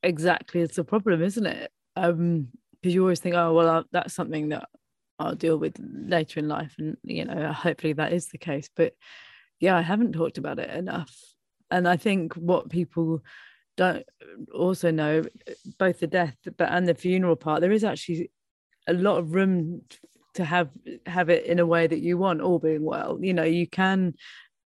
exactly 0.02 0.60
is 0.60 0.72
the 0.72 0.84
problem, 0.84 1.22
isn't 1.22 1.46
it? 1.46 1.70
Um, 1.96 2.48
because 2.72 2.94
you 2.94 3.02
always 3.02 3.20
think, 3.20 3.34
oh, 3.34 3.54
well, 3.54 3.68
I'll, 3.68 3.84
that's 3.92 4.12
something 4.12 4.50
that 4.50 4.68
I'll 5.18 5.34
deal 5.34 5.56
with 5.56 5.76
later 5.80 6.40
in 6.40 6.48
life. 6.48 6.74
And, 6.78 6.98
you 7.02 7.24
know, 7.24 7.52
hopefully 7.52 7.94
that 7.94 8.12
is 8.12 8.28
the 8.28 8.38
case. 8.38 8.68
But 8.76 8.92
yeah, 9.60 9.76
I 9.76 9.80
haven't 9.80 10.12
talked 10.12 10.36
about 10.36 10.58
it 10.58 10.68
enough. 10.68 11.16
And 11.70 11.88
I 11.88 11.96
think 11.96 12.34
what 12.34 12.68
people 12.68 13.22
don't 13.76 14.04
also 14.54 14.90
know, 14.90 15.22
both 15.78 16.00
the 16.00 16.06
death 16.06 16.36
but 16.56 16.70
and 16.70 16.86
the 16.86 16.94
funeral 16.94 17.36
part, 17.36 17.60
there 17.60 17.72
is 17.72 17.84
actually 17.84 18.30
a 18.86 18.92
lot 18.92 19.18
of 19.18 19.34
room 19.34 19.82
to 20.34 20.44
have 20.44 20.70
have 21.06 21.30
it 21.30 21.46
in 21.46 21.58
a 21.58 21.66
way 21.66 21.86
that 21.86 22.00
you 22.00 22.18
want, 22.18 22.40
all 22.40 22.58
being 22.58 22.84
well. 22.84 23.18
You 23.20 23.34
know, 23.34 23.44
you 23.44 23.66
can 23.66 24.14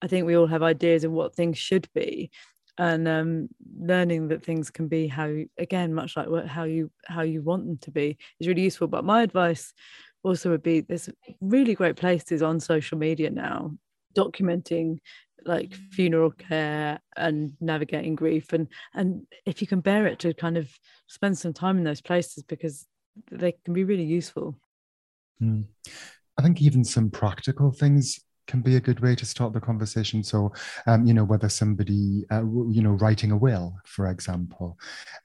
I 0.01 0.07
think 0.07 0.27
we 0.27 0.37
all 0.37 0.47
have 0.47 0.63
ideas 0.63 1.05
of 1.05 1.13
what 1.13 1.35
things 1.35 1.59
should 1.59 1.89
be, 1.95 2.31
and 2.79 3.09
um, 3.09 3.49
learning 3.81 4.29
that 4.29 4.45
things 4.45 4.71
can 4.71 4.89
be 4.89 5.09
how 5.09 5.35
again 5.59 5.93
much 5.93 6.17
like 6.17 6.29
what, 6.29 6.47
how 6.47 6.65
you 6.65 6.91
how 7.07 7.23
you 7.23 7.43
want 7.43 7.67
them 7.67 7.79
to 7.79 7.91
be 7.91 8.17
is 8.41 8.47
really 8.47 8.63
useful 8.63 8.87
but 8.87 9.05
my 9.05 9.23
advice 9.23 9.75
also 10.23 10.51
would 10.51 10.63
be 10.63 10.81
there's 10.81 11.11
really 11.41 11.75
great 11.75 11.97
places 11.97 12.43
on 12.43 12.61
social 12.61 12.97
media 12.97 13.31
now 13.31 13.73
documenting 14.17 14.99
like 15.45 15.75
funeral 15.93 16.31
care 16.31 17.01
and 17.17 17.53
navigating 17.61 18.15
grief 18.15 18.53
and 18.53 18.69
and 18.95 19.27
if 19.47 19.61
you 19.61 19.67
can 19.67 19.81
bear 19.81 20.07
it 20.07 20.19
to 20.19 20.35
kind 20.35 20.57
of 20.57 20.69
spend 21.07 21.37
some 21.37 21.53
time 21.53 21.79
in 21.79 21.85
those 21.85 22.01
places 22.01 22.43
because 22.45 22.87
they 23.31 23.53
can 23.65 23.75
be 23.75 23.85
really 23.85 24.05
useful 24.05 24.55
mm. 25.43 25.65
i 26.39 26.43
think 26.43 26.61
even 26.61 26.85
some 26.85 27.11
practical 27.11 27.71
things 27.71 28.21
can 28.49 28.61
be 28.63 28.77
a 28.77 28.81
good 28.81 29.01
way 29.01 29.15
to 29.15 29.27
start 29.27 29.53
the 29.53 29.61
conversation. 29.61 30.25
So, 30.25 30.53
um, 30.87 31.07
you 31.07 31.15
know, 31.15 31.25
whether 31.25 31.49
somebody, 31.49 32.25
uh, 32.33 32.45
you 32.69 32.83
know, 32.83 32.93
writing 32.93 33.31
a 33.31 33.37
will, 33.37 33.77
for 33.85 34.09
example, 34.09 34.79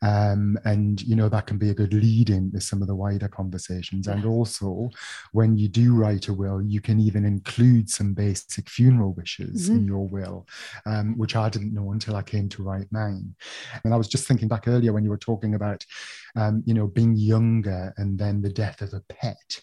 um, 0.04 0.60
and 0.66 1.02
you 1.02 1.16
know 1.16 1.30
that 1.30 1.48
can 1.48 1.58
be 1.58 1.70
a 1.70 1.74
good 1.74 1.94
lead 1.94 2.30
in 2.30 2.52
to 2.52 2.62
some 2.62 2.82
of 2.82 2.88
the 2.88 2.96
wider 2.96 3.30
conversations. 3.30 4.08
And 4.08 4.26
also, 4.26 4.90
when 5.32 5.58
you 5.58 5.68
do 5.70 5.96
write 5.96 6.28
a 6.28 6.34
will, 6.34 6.62
you 6.62 6.82
can 6.82 7.00
even 7.00 7.26
include 7.26 7.90
some 7.90 8.14
basic 8.14 8.70
funeral 8.70 9.14
wishes 9.14 9.70
mm-hmm. 9.70 9.78
in 9.78 9.86
your 9.88 10.08
will, 10.08 10.46
um, 10.86 11.18
which 11.18 11.36
I 11.36 11.50
didn't 11.50 11.74
know 11.74 11.92
until 11.94 12.16
I 12.16 12.22
came 12.22 12.50
to 12.50 12.64
write 12.64 12.92
mine. 12.92 13.34
And 13.84 13.94
I 13.94 13.98
was 13.98 14.10
just 14.10 14.28
thinking 14.28 14.50
back 14.50 14.68
earlier 14.68 14.92
when 14.92 15.04
you 15.04 15.10
were 15.10 15.18
talking 15.18 15.56
about, 15.56 15.86
um, 16.36 16.64
you 16.66 16.74
know, 16.74 16.88
being 16.88 17.16
younger 17.16 17.94
and 17.98 18.20
then 18.20 18.42
the 18.42 18.50
death 18.50 18.82
of 18.82 18.94
a 18.94 19.02
pet, 19.14 19.62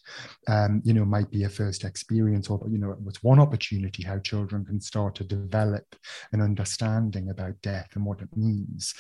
um, 0.49 0.81
you 0.85 0.95
know, 0.95 1.05
might 1.05 1.31
be 1.31 1.45
a 1.45 1.49
first 1.49 1.85
experience, 1.85 2.49
or 2.49 2.61
you 2.71 2.79
know, 2.79 2.97
it's 3.07 3.23
one 3.23 3.39
opportunity 3.51 4.05
how 4.05 4.19
children 4.21 4.65
can 4.65 4.81
start 4.81 5.15
to 5.17 5.25
develop 5.25 5.97
an 6.33 6.41
understanding 6.41 7.31
about 7.31 7.61
death 7.63 7.89
and 7.95 8.05
what 8.05 8.21
it 8.21 8.29
means. 8.37 8.95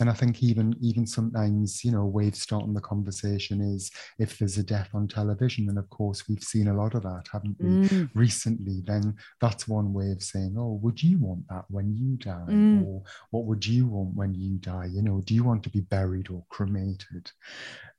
And 0.00 0.08
I 0.08 0.12
think 0.12 0.42
even 0.42 0.76
even 0.80 1.04
sometimes, 1.06 1.84
you 1.84 1.90
know, 1.90 2.02
a 2.02 2.06
way 2.06 2.28
of 2.28 2.36
starting 2.36 2.74
the 2.74 2.80
conversation 2.80 3.60
is 3.60 3.90
if 4.20 4.38
there's 4.38 4.56
a 4.56 4.62
death 4.62 4.90
on 4.94 5.08
television, 5.08 5.68
and 5.68 5.78
of 5.78 5.90
course 5.90 6.28
we've 6.28 6.42
seen 6.42 6.68
a 6.68 6.74
lot 6.74 6.94
of 6.94 7.02
that, 7.02 7.24
haven't 7.32 7.56
we, 7.58 7.68
mm. 7.68 8.10
recently? 8.14 8.82
Then 8.86 9.16
that's 9.40 9.66
one 9.66 9.92
way 9.92 10.12
of 10.12 10.22
saying, 10.22 10.54
oh, 10.56 10.78
would 10.82 11.02
you 11.02 11.18
want 11.18 11.48
that 11.48 11.64
when 11.68 11.96
you 11.96 12.16
die, 12.16 12.46
mm. 12.48 12.86
or 12.86 13.02
what 13.30 13.46
would 13.46 13.66
you 13.66 13.86
want 13.86 14.14
when 14.14 14.34
you 14.34 14.58
die? 14.58 14.88
You 14.92 15.02
know, 15.02 15.20
do 15.24 15.34
you 15.34 15.42
want 15.42 15.64
to 15.64 15.70
be 15.70 15.80
buried 15.80 16.30
or 16.30 16.44
cremated? 16.48 17.32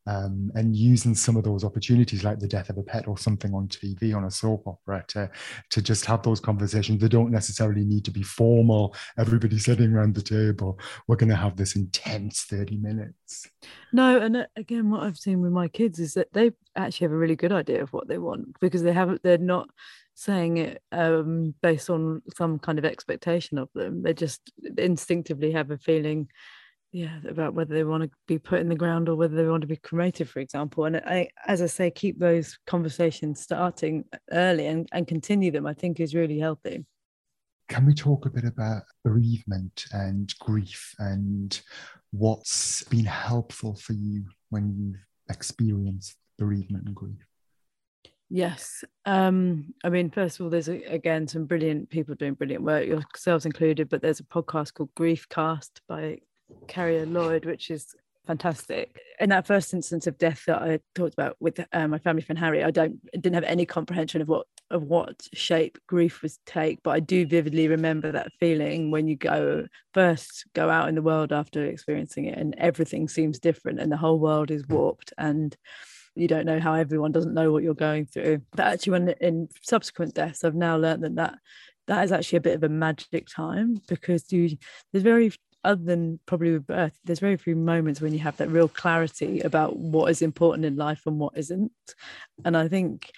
Um, 0.08 0.52
and 0.56 0.76
using 0.76 1.14
some 1.14 1.36
of 1.38 1.44
those 1.44 1.64
opportunities 1.64 2.24
like 2.24 2.40
the 2.40 2.48
death 2.48 2.70
of 2.70 2.78
a 2.78 2.84
pet 2.84 3.08
or 3.08 3.18
something 3.18 3.54
on 3.54 3.68
TV 3.68 4.16
on 4.16 4.24
a 4.24 4.32
soap 4.32 4.68
opera 4.68 5.04
to, 5.10 5.30
to 5.70 5.82
just 5.82 6.06
have 6.06 6.24
those 6.24 6.40
conversations. 6.40 7.02
They 7.02 7.08
don't 7.08 7.32
necessarily 7.32 7.86
need 7.86 8.06
to 8.06 8.12
be 8.12 8.24
formal. 8.24 8.96
Everybody 9.18 9.60
sitting 9.60 9.94
around 9.94 10.16
the 10.16 10.22
table. 10.22 10.80
We're 11.08 11.16
going 11.16 11.30
to 11.30 11.36
have 11.36 11.58
this 11.58 11.76
intense 11.76 12.44
30 12.44 12.78
minutes. 12.78 13.48
No, 13.92 14.20
and 14.20 14.38
uh, 14.38 14.46
again, 14.56 14.90
what 14.90 15.04
I've 15.04 15.18
seen 15.18 15.42
with 15.42 15.52
my 15.52 15.68
kids 15.68 16.00
is 16.00 16.14
that 16.14 16.34
they 16.34 16.52
actually 16.76 17.06
have 17.06 17.14
a 17.14 17.18
really 17.18 17.36
good 17.36 17.52
idea 17.52 17.82
of 17.82 17.94
what 17.94 18.08
they 18.08 18.18
want 18.18 18.60
because 18.60 18.84
they 18.84 18.94
haven't, 18.94 19.22
they're 19.24 19.38
not 19.38 19.70
saying 20.16 20.58
it 20.58 20.82
um, 20.92 21.54
based 21.62 21.90
on 21.90 22.22
some 22.36 22.60
kind 22.60 22.78
of 22.78 22.86
expectation 22.86 23.58
of 23.58 23.70
them. 23.74 24.04
They 24.04 24.14
just 24.14 24.52
instinctively 24.78 25.52
have 25.52 25.72
a 25.72 25.78
feeling 25.78 26.30
yeah 26.92 27.18
about 27.28 27.54
whether 27.54 27.74
they 27.74 27.84
want 27.84 28.04
to 28.04 28.10
be 28.28 28.40
put 28.40 28.60
in 28.60 28.70
the 28.70 28.76
ground 28.76 29.10
or 29.10 29.16
whether 29.16 29.36
they 29.36 29.48
want 29.48 29.62
to 29.62 29.68
be 29.68 29.76
cremated 29.76 30.28
for 30.28 30.40
example 30.40 30.86
and 30.86 30.98
i 30.98 31.28
as 31.48 31.62
i 31.62 31.66
say 31.66 31.92
keep 31.92 32.18
those 32.20 32.58
conversations 32.66 33.42
starting 33.42 34.04
early 34.32 34.66
and, 34.68 34.88
and 34.92 35.08
continue 35.08 35.52
them 35.52 35.68
i 35.68 35.74
think 35.74 36.00
is 36.00 36.16
really 36.16 36.40
healthy 36.40 36.84
can 37.68 37.86
we 37.86 37.94
talk 37.94 38.26
a 38.26 38.30
bit 38.30 38.46
about 38.46 38.82
bereavement 39.04 39.86
and 39.92 40.34
grief 40.40 40.96
and 40.98 41.62
what's 42.12 42.84
been 42.86 43.06
helpful 43.06 43.76
for 43.76 43.94
you 43.94 44.26
when 44.50 44.74
you've 44.76 45.06
experienced 45.30 46.16
bereavement 46.38 46.86
and 46.86 46.96
grief 46.96 47.18
Yes. 48.32 48.84
Um, 49.08 49.74
I 49.84 49.90
mean, 49.90 50.12
first 50.12 50.40
of 50.40 50.44
all, 50.44 50.52
there's 50.52 50.68
again 50.68 51.28
some 51.28 51.46
brilliant 51.46 51.90
people 51.90 52.14
doing 52.14 52.36
brilliant 52.36 52.64
work, 52.64 52.86
yourselves 52.86 53.48
included, 53.48 53.90
but 53.90 54.04
there's 54.04 54.20
a 54.20 54.24
podcast 54.24 54.76
called 54.76 54.94
Griefcast 54.94 55.72
by 55.88 56.20
Cariad 56.68 57.12
Lloyd, 57.12 57.46
which 57.46 57.72
is 57.72 57.96
fantastic. 58.30 59.00
In 59.20 59.30
that 59.30 59.48
first 59.48 59.74
instance 59.74 60.06
of 60.06 60.18
death 60.20 60.44
that 60.46 60.62
I 60.62 60.80
talked 60.94 61.14
about 61.14 61.36
with 61.40 61.60
uh, 61.74 61.88
my 61.88 61.98
family 61.98 62.22
friend 62.22 62.38
Harry, 62.38 62.64
I 62.64 62.72
don't 62.72 63.00
didn't 63.12 63.34
have 63.34 63.44
any 63.44 63.66
comprehension 63.66 64.22
of 64.22 64.28
what 64.28 64.46
of 64.72 64.84
what 64.84 65.28
shape 65.34 65.80
grief 65.88 66.22
was 66.22 66.40
take, 66.46 66.84
but 66.84 66.92
I 66.92 67.00
do 67.00 67.26
vividly 67.26 67.68
remember 67.68 68.12
that 68.12 68.32
feeling 68.40 68.92
when 68.92 69.08
you 69.08 69.16
go 69.16 69.66
first 69.96 70.46
go 70.54 70.70
out 70.70 70.90
in 70.90 70.96
the 70.96 71.02
world 71.02 71.34
after 71.34 71.66
experiencing 71.66 72.26
it, 72.26 72.38
and 72.38 72.54
everything 72.58 73.08
seems 73.08 73.40
different, 73.40 73.80
and 73.80 73.92
the 73.92 73.98
whole 73.98 74.20
world 74.20 74.52
is 74.52 74.68
warped, 74.68 75.12
and 75.18 75.58
you 76.16 76.28
don't 76.28 76.46
know 76.46 76.60
how 76.60 76.74
everyone 76.74 77.12
doesn't 77.12 77.34
know 77.34 77.52
what 77.52 77.64
you're 77.64 77.74
going 77.74 78.06
through. 78.06 78.42
But 78.52 78.68
actually, 78.68 78.92
when 78.92 79.10
in 79.22 79.50
subsequent 79.64 80.14
deaths, 80.14 80.44
I've 80.44 80.56
now 80.56 80.78
learned 80.78 81.04
that 81.04 81.16
that 81.16 81.40
that 81.88 82.04
is 82.04 82.12
actually 82.12 82.38
a 82.38 82.42
bit 82.42 82.56
of 82.56 82.64
a 82.64 82.70
magic 82.70 83.28
time 83.28 83.82
because 83.88 84.32
you 84.32 84.56
there's 84.92 85.04
very 85.04 85.32
other 85.64 85.84
than 85.84 86.20
probably 86.26 86.54
with 86.54 86.68
birth, 86.68 86.98
there's 87.04 87.20
very 87.20 87.38
few 87.38 87.56
moments 87.56 88.02
when 88.02 88.14
you 88.14 88.20
have 88.20 88.38
that 88.38 88.50
real 88.50 88.68
clarity 88.68 89.42
about 89.42 89.78
what 89.78 90.10
is 90.10 90.22
important 90.22 90.66
in 90.66 90.76
life 90.76 91.02
and 91.06 91.20
what 91.20 91.38
isn't. 91.38 91.72
And 92.46 92.56
I 92.56 92.68
think, 92.68 93.12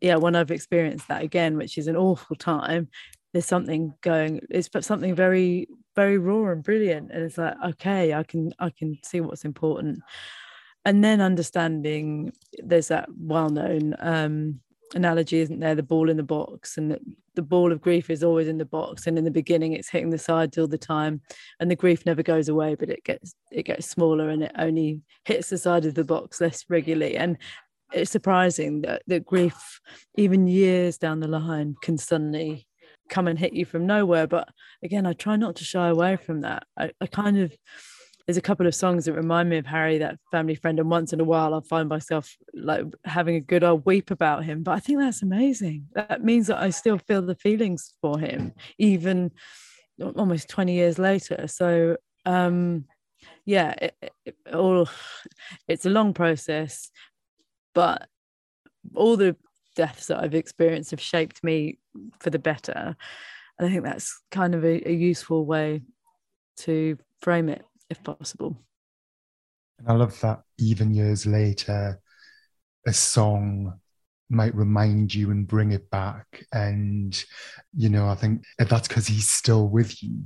yeah, 0.00 0.16
when 0.16 0.34
I've 0.34 0.50
experienced 0.50 1.08
that 1.08 1.22
again, 1.22 1.56
which 1.56 1.78
is 1.78 1.86
an 1.86 1.96
awful 1.96 2.36
time, 2.36 2.88
there's 3.32 3.46
something 3.46 3.94
going, 4.00 4.40
it's 4.50 4.68
something 4.86 5.14
very, 5.14 5.68
very 5.96 6.18
raw 6.18 6.50
and 6.50 6.62
brilliant. 6.62 7.10
And 7.10 7.22
it's 7.22 7.38
like, 7.38 7.54
okay, 7.64 8.14
I 8.14 8.22
can, 8.22 8.52
I 8.58 8.70
can 8.70 8.98
see 9.04 9.20
what's 9.20 9.44
important. 9.44 10.00
And 10.84 11.02
then 11.02 11.20
understanding 11.20 12.32
there's 12.58 12.88
that 12.88 13.08
well-known 13.16 13.94
um, 13.98 14.60
analogy, 14.94 15.40
isn't 15.40 15.60
there? 15.60 15.74
The 15.74 15.82
ball 15.82 16.08
in 16.08 16.16
the 16.16 16.22
box, 16.22 16.76
and 16.78 16.90
the, 16.90 16.98
the 17.34 17.42
ball 17.42 17.72
of 17.72 17.80
grief 17.80 18.10
is 18.10 18.24
always 18.24 18.48
in 18.48 18.58
the 18.58 18.64
box. 18.64 19.06
And 19.06 19.18
in 19.18 19.24
the 19.24 19.30
beginning, 19.30 19.72
it's 19.72 19.90
hitting 19.90 20.10
the 20.10 20.18
sides 20.18 20.56
all 20.56 20.66
the 20.66 20.78
time, 20.78 21.20
and 21.60 21.70
the 21.70 21.76
grief 21.76 22.06
never 22.06 22.22
goes 22.22 22.48
away, 22.48 22.74
but 22.74 22.90
it 22.90 23.04
gets 23.04 23.34
it 23.50 23.64
gets 23.64 23.88
smaller, 23.88 24.28
and 24.28 24.42
it 24.42 24.52
only 24.58 25.02
hits 25.24 25.50
the 25.50 25.58
side 25.58 25.84
of 25.84 25.94
the 25.94 26.04
box 26.04 26.40
less 26.40 26.64
regularly. 26.68 27.16
And 27.16 27.36
it's 27.92 28.10
surprising 28.10 28.82
that 28.82 29.02
that 29.06 29.24
grief, 29.24 29.80
even 30.16 30.46
years 30.46 30.98
down 30.98 31.20
the 31.20 31.28
line, 31.28 31.76
can 31.82 31.98
suddenly 31.98 32.66
come 33.08 33.28
and 33.28 33.38
hit 33.38 33.52
you 33.52 33.64
from 33.64 33.86
nowhere. 33.86 34.26
But 34.26 34.48
again, 34.82 35.06
I 35.06 35.12
try 35.12 35.36
not 35.36 35.56
to 35.56 35.64
shy 35.64 35.88
away 35.88 36.16
from 36.16 36.40
that. 36.40 36.64
I, 36.78 36.90
I 37.00 37.06
kind 37.06 37.38
of 37.38 37.52
there's 38.26 38.36
a 38.38 38.42
couple 38.42 38.66
of 38.66 38.74
songs 38.74 39.04
that 39.04 39.12
remind 39.12 39.50
me 39.50 39.58
of 39.58 39.66
Harry, 39.66 39.98
that 39.98 40.18
family 40.30 40.54
friend, 40.54 40.78
and 40.78 40.90
once 40.90 41.12
in 41.12 41.20
a 41.20 41.24
while 41.24 41.52
I'll 41.52 41.60
find 41.60 41.88
myself 41.88 42.36
like 42.54 42.84
having 43.04 43.36
a 43.36 43.40
good 43.40 43.62
old 43.62 43.84
weep 43.84 44.10
about 44.10 44.44
him. 44.44 44.62
But 44.62 44.72
I 44.72 44.80
think 44.80 44.98
that's 44.98 45.22
amazing. 45.22 45.88
That 45.94 46.24
means 46.24 46.46
that 46.46 46.62
I 46.62 46.70
still 46.70 46.98
feel 46.98 47.22
the 47.22 47.34
feelings 47.34 47.94
for 48.00 48.18
him, 48.18 48.52
even 48.78 49.30
almost 50.16 50.48
20 50.48 50.72
years 50.72 50.98
later. 50.98 51.46
So 51.48 51.96
um 52.24 52.86
yeah, 53.44 53.74
it, 53.80 54.12
it, 54.24 54.36
all 54.52 54.88
it's 55.68 55.86
a 55.86 55.90
long 55.90 56.14
process, 56.14 56.90
but 57.74 58.08
all 58.94 59.16
the 59.16 59.36
deaths 59.76 60.06
that 60.06 60.22
I've 60.22 60.34
experienced 60.34 60.92
have 60.92 61.00
shaped 61.00 61.44
me 61.44 61.78
for 62.20 62.30
the 62.30 62.38
better. 62.38 62.96
And 63.58 63.68
I 63.68 63.70
think 63.70 63.84
that's 63.84 64.20
kind 64.30 64.54
of 64.54 64.64
a, 64.64 64.88
a 64.88 64.92
useful 64.92 65.44
way 65.44 65.82
to 66.58 66.98
frame 67.20 67.48
it 67.48 67.64
if 67.94 68.02
possible. 68.02 68.62
And 69.78 69.88
I 69.88 69.92
love 69.92 70.20
that 70.20 70.42
even 70.58 70.94
years 70.94 71.26
later, 71.26 72.00
a 72.86 72.92
song 72.92 73.78
might 74.30 74.54
remind 74.54 75.14
you 75.14 75.30
and 75.30 75.46
bring 75.46 75.72
it 75.72 75.88
back. 75.90 76.44
And, 76.52 77.24
you 77.76 77.88
know, 77.88 78.08
I 78.08 78.14
think 78.14 78.44
that's 78.58 78.88
because 78.88 79.06
he's 79.06 79.28
still 79.28 79.68
with 79.68 80.02
you. 80.02 80.24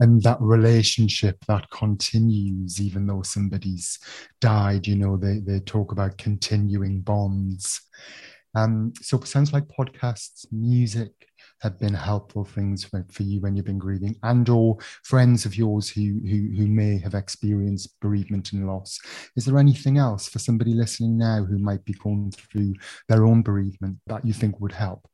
And 0.00 0.22
that 0.22 0.40
relationship 0.40 1.44
that 1.46 1.68
continues, 1.70 2.80
even 2.80 3.06
though 3.06 3.22
somebody's 3.22 3.98
died, 4.40 4.86
you 4.86 4.96
know, 4.96 5.16
they, 5.16 5.40
they 5.40 5.60
talk 5.60 5.92
about 5.92 6.18
continuing 6.18 7.00
bonds. 7.00 7.80
Um, 8.54 8.92
so 9.00 9.18
it 9.18 9.26
sounds 9.26 9.52
like 9.52 9.64
podcasts, 9.68 10.46
music, 10.52 11.12
have 11.60 11.78
been 11.78 11.94
helpful 11.94 12.44
things 12.44 12.84
for, 12.84 13.04
for 13.10 13.22
you 13.22 13.40
when 13.40 13.56
you've 13.56 13.64
been 13.64 13.78
grieving 13.78 14.16
and 14.22 14.48
or 14.48 14.76
friends 15.04 15.44
of 15.44 15.56
yours 15.56 15.88
who, 15.88 16.20
who 16.24 16.56
who 16.56 16.66
may 16.66 16.98
have 16.98 17.14
experienced 17.14 17.98
bereavement 18.00 18.52
and 18.52 18.66
loss. 18.66 18.98
Is 19.36 19.44
there 19.44 19.58
anything 19.58 19.98
else 19.98 20.28
for 20.28 20.38
somebody 20.38 20.74
listening 20.74 21.18
now 21.18 21.44
who 21.44 21.58
might 21.58 21.84
be 21.84 21.94
going 21.94 22.30
through 22.30 22.74
their 23.08 23.24
own 23.24 23.42
bereavement 23.42 23.98
that 24.06 24.24
you 24.24 24.32
think 24.32 24.60
would 24.60 24.72
help? 24.72 25.06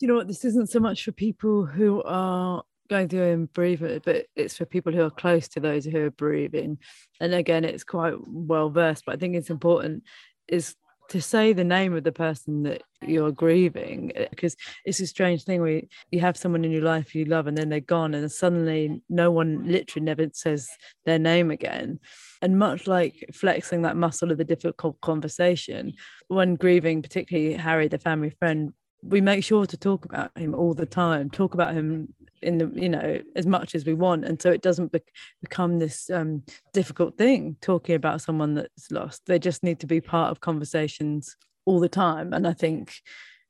You 0.00 0.08
know 0.08 0.14
what? 0.14 0.28
This 0.28 0.44
isn't 0.44 0.70
so 0.70 0.80
much 0.80 1.04
for 1.04 1.12
people 1.12 1.64
who 1.64 2.02
are 2.02 2.62
going 2.90 3.08
through 3.08 3.48
bereavement, 3.54 4.02
but 4.04 4.26
it's 4.36 4.56
for 4.56 4.66
people 4.66 4.92
who 4.92 5.02
are 5.02 5.10
close 5.10 5.48
to 5.48 5.60
those 5.60 5.84
who 5.84 6.06
are 6.06 6.10
bereaving. 6.10 6.78
And 7.20 7.34
again, 7.34 7.64
it's 7.64 7.84
quite 7.84 8.14
well 8.26 8.68
versed, 8.68 9.04
but 9.06 9.14
I 9.14 9.18
think 9.18 9.36
it's 9.36 9.50
important 9.50 10.04
is 10.48 10.74
to 11.12 11.20
say 11.20 11.52
the 11.52 11.62
name 11.62 11.94
of 11.94 12.04
the 12.04 12.12
person 12.12 12.62
that 12.62 12.82
you're 13.02 13.32
grieving 13.32 14.10
because 14.30 14.54
eh, 14.54 14.80
it's 14.86 15.00
a 15.00 15.06
strange 15.06 15.44
thing 15.44 15.60
where 15.60 15.82
you 16.10 16.20
have 16.20 16.38
someone 16.38 16.64
in 16.64 16.70
your 16.70 16.82
life 16.82 17.14
you 17.14 17.26
love 17.26 17.46
and 17.46 17.56
then 17.56 17.68
they're 17.68 17.80
gone 17.80 18.14
and 18.14 18.32
suddenly 18.32 19.02
no 19.10 19.30
one 19.30 19.62
literally 19.66 20.02
never 20.02 20.26
says 20.32 20.70
their 21.04 21.18
name 21.18 21.50
again. 21.50 22.00
And 22.40 22.58
much 22.58 22.86
like 22.86 23.28
flexing 23.30 23.82
that 23.82 23.96
muscle 23.96 24.32
of 24.32 24.38
the 24.38 24.44
difficult 24.44 24.98
conversation 25.02 25.92
when 26.28 26.54
grieving 26.54 27.02
particularly 27.02 27.52
harry 27.54 27.88
the 27.88 27.98
family 27.98 28.30
friend 28.30 28.72
we 29.02 29.20
make 29.20 29.44
sure 29.44 29.66
to 29.66 29.76
talk 29.76 30.06
about 30.06 30.36
him 30.38 30.54
all 30.54 30.72
the 30.72 30.86
time 30.86 31.28
talk 31.28 31.52
about 31.52 31.74
him 31.74 32.08
in 32.42 32.58
the 32.58 32.70
you 32.74 32.88
know 32.88 33.20
as 33.36 33.46
much 33.46 33.74
as 33.74 33.84
we 33.84 33.94
want. 33.94 34.24
And 34.24 34.40
so 34.40 34.50
it 34.50 34.62
doesn't 34.62 34.92
be- 34.92 35.00
become 35.40 35.78
this 35.78 36.10
um, 36.10 36.42
difficult 36.72 37.16
thing 37.16 37.56
talking 37.60 37.94
about 37.94 38.20
someone 38.20 38.54
that's 38.54 38.90
lost. 38.90 39.22
They 39.26 39.38
just 39.38 39.62
need 39.62 39.80
to 39.80 39.86
be 39.86 40.00
part 40.00 40.30
of 40.30 40.40
conversations 40.40 41.36
all 41.64 41.80
the 41.80 41.88
time. 41.88 42.32
And 42.32 42.46
i 42.46 42.52
think 42.52 42.94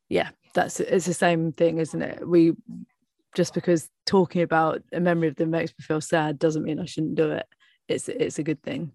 yeah 0.08 0.30
that's 0.54 0.80
it's 0.80 1.06
the 1.06 1.14
same 1.14 1.52
thing 1.52 1.78
isn't 1.78 2.02
it? 2.02 2.26
We 2.26 2.52
just 3.34 3.54
because 3.54 3.88
talking 4.04 4.42
about 4.42 4.82
a 4.92 5.00
memory 5.00 5.28
of 5.28 5.36
them 5.36 5.50
makes 5.50 5.72
me 5.78 5.82
feel 5.82 6.02
sad 6.02 6.38
doesn't 6.38 6.64
mean 6.64 6.78
i 6.78 6.84
shouldn't 6.84 7.14
do 7.14 7.32
it. 7.32 7.46
It's 7.88 8.08
it's 8.08 8.38
a 8.38 8.42
good 8.42 8.62
thing 8.62 8.92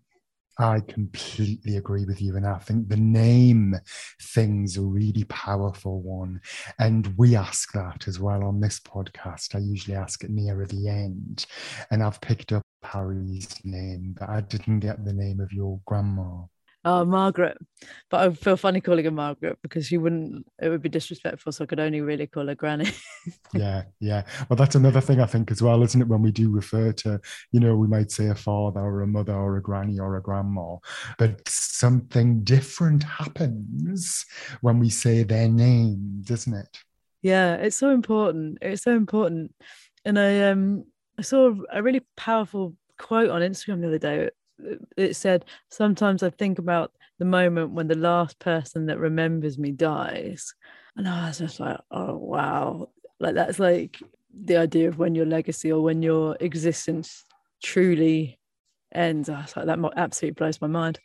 I 0.59 0.79
completely 0.79 1.77
agree 1.77 2.05
with 2.05 2.21
you. 2.21 2.35
And 2.35 2.45
I 2.47 2.57
think 2.57 2.89
the 2.89 2.97
name 2.97 3.75
thing's 4.21 4.77
a 4.77 4.81
really 4.81 5.23
powerful 5.25 6.01
one. 6.01 6.41
And 6.79 7.13
we 7.17 7.35
ask 7.35 7.71
that 7.73 8.07
as 8.07 8.19
well 8.19 8.43
on 8.43 8.59
this 8.59 8.79
podcast. 8.79 9.55
I 9.55 9.59
usually 9.59 9.95
ask 9.95 10.23
it 10.23 10.31
nearer 10.31 10.65
the 10.65 10.87
end. 10.87 11.45
And 11.91 12.01
I've 12.01 12.21
picked 12.21 12.53
up 12.53 12.63
Harry's 12.83 13.55
name, 13.63 14.15
but 14.19 14.29
I 14.29 14.41
didn't 14.41 14.79
get 14.79 15.05
the 15.05 15.13
name 15.13 15.39
of 15.39 15.53
your 15.53 15.79
grandma. 15.85 16.45
Oh, 16.89 17.03
Margaret. 17.03 17.57
But 18.09 18.21
I 18.21 18.33
feel 18.33 18.55
funny 18.55 18.79
calling 18.79 19.03
her 19.03 19.11
Margaret 19.11 19.59
because 19.61 19.87
she 19.87 19.97
wouldn't, 19.97 20.47
it 20.61 20.69
would 20.69 20.81
be 20.81 20.87
disrespectful. 20.87 21.51
So 21.51 21.65
I 21.65 21.67
could 21.67 21.81
only 21.81 21.99
really 21.99 22.27
call 22.27 22.47
her 22.47 22.55
Granny. 22.55 22.89
yeah, 23.53 23.83
yeah. 23.99 24.23
Well, 24.47 24.55
that's 24.55 24.75
another 24.75 25.01
thing 25.01 25.19
I 25.19 25.25
think 25.25 25.51
as 25.51 25.61
well, 25.61 25.83
isn't 25.83 26.01
it? 26.01 26.07
When 26.07 26.21
we 26.21 26.31
do 26.31 26.49
refer 26.49 26.93
to, 26.93 27.19
you 27.51 27.59
know, 27.59 27.75
we 27.75 27.87
might 27.87 28.09
say 28.09 28.27
a 28.27 28.35
father 28.35 28.79
or 28.79 29.01
a 29.01 29.07
mother 29.07 29.33
or 29.33 29.57
a 29.57 29.61
granny 29.61 29.99
or 29.99 30.15
a 30.15 30.21
grandma, 30.21 30.77
but 31.17 31.45
something 31.45 32.45
different 32.45 33.03
happens 33.03 34.25
when 34.61 34.79
we 34.79 34.89
say 34.89 35.23
their 35.23 35.49
name, 35.49 36.21
doesn't 36.23 36.53
it? 36.53 36.69
Yeah, 37.21 37.55
it's 37.55 37.75
so 37.75 37.89
important. 37.89 38.59
It's 38.61 38.83
so 38.83 38.95
important. 38.95 39.53
And 40.05 40.17
I 40.17 40.43
um 40.43 40.85
I 41.19 41.23
saw 41.23 41.53
a 41.69 41.83
really 41.83 42.03
powerful 42.15 42.77
quote 42.97 43.29
on 43.29 43.41
Instagram 43.41 43.81
the 43.81 43.87
other 43.87 43.99
day 43.99 44.29
it 44.97 45.15
said 45.15 45.45
sometimes 45.69 46.23
i 46.23 46.29
think 46.29 46.57
about 46.59 46.91
the 47.19 47.25
moment 47.25 47.71
when 47.71 47.87
the 47.87 47.97
last 47.97 48.37
person 48.39 48.85
that 48.87 48.99
remembers 48.99 49.57
me 49.57 49.71
dies. 49.71 50.53
And 50.95 51.07
i 51.07 51.27
was 51.27 51.39
just 51.39 51.59
like 51.59 51.79
oh 51.91 52.15
wow. 52.15 52.89
Like 53.19 53.35
that's 53.35 53.59
like 53.59 53.99
the 54.31 54.57
idea 54.57 54.89
of 54.89 54.99
when 54.99 55.15
your 55.15 55.25
legacy 55.25 55.71
or 55.71 55.81
when 55.81 56.03
your 56.03 56.37
existence 56.39 57.25
truly 57.63 58.39
ends. 58.93 59.29
I 59.29 59.41
was 59.41 59.55
like 59.55 59.65
that 59.65 59.79
absolutely 59.97 60.33
blows 60.33 60.61
my 60.61 60.67
mind. 60.67 60.99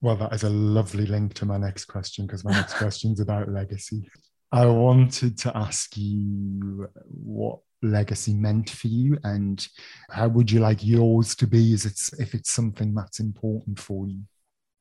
Well 0.00 0.16
that 0.16 0.32
is 0.32 0.44
a 0.44 0.50
lovely 0.50 1.06
link 1.06 1.34
to 1.34 1.46
my 1.46 1.58
next 1.58 1.86
question 1.86 2.26
because 2.26 2.44
my 2.44 2.52
next 2.52 2.74
question 2.78 3.12
is 3.12 3.20
about 3.20 3.48
legacy. 3.48 4.08
I 4.52 4.66
wanted 4.66 5.38
to 5.38 5.56
ask 5.56 5.96
you 5.96 6.88
what 7.04 7.60
legacy 7.82 8.34
meant 8.34 8.70
for 8.70 8.88
you? 8.88 9.18
And 9.24 9.66
how 10.10 10.28
would 10.28 10.50
you 10.50 10.60
like 10.60 10.84
yours 10.84 11.34
to 11.36 11.46
be 11.46 11.72
is 11.72 11.86
it's 11.86 12.12
if 12.20 12.34
it's 12.34 12.50
something 12.50 12.94
that's 12.94 13.20
important 13.20 13.78
for 13.78 14.06
you? 14.06 14.20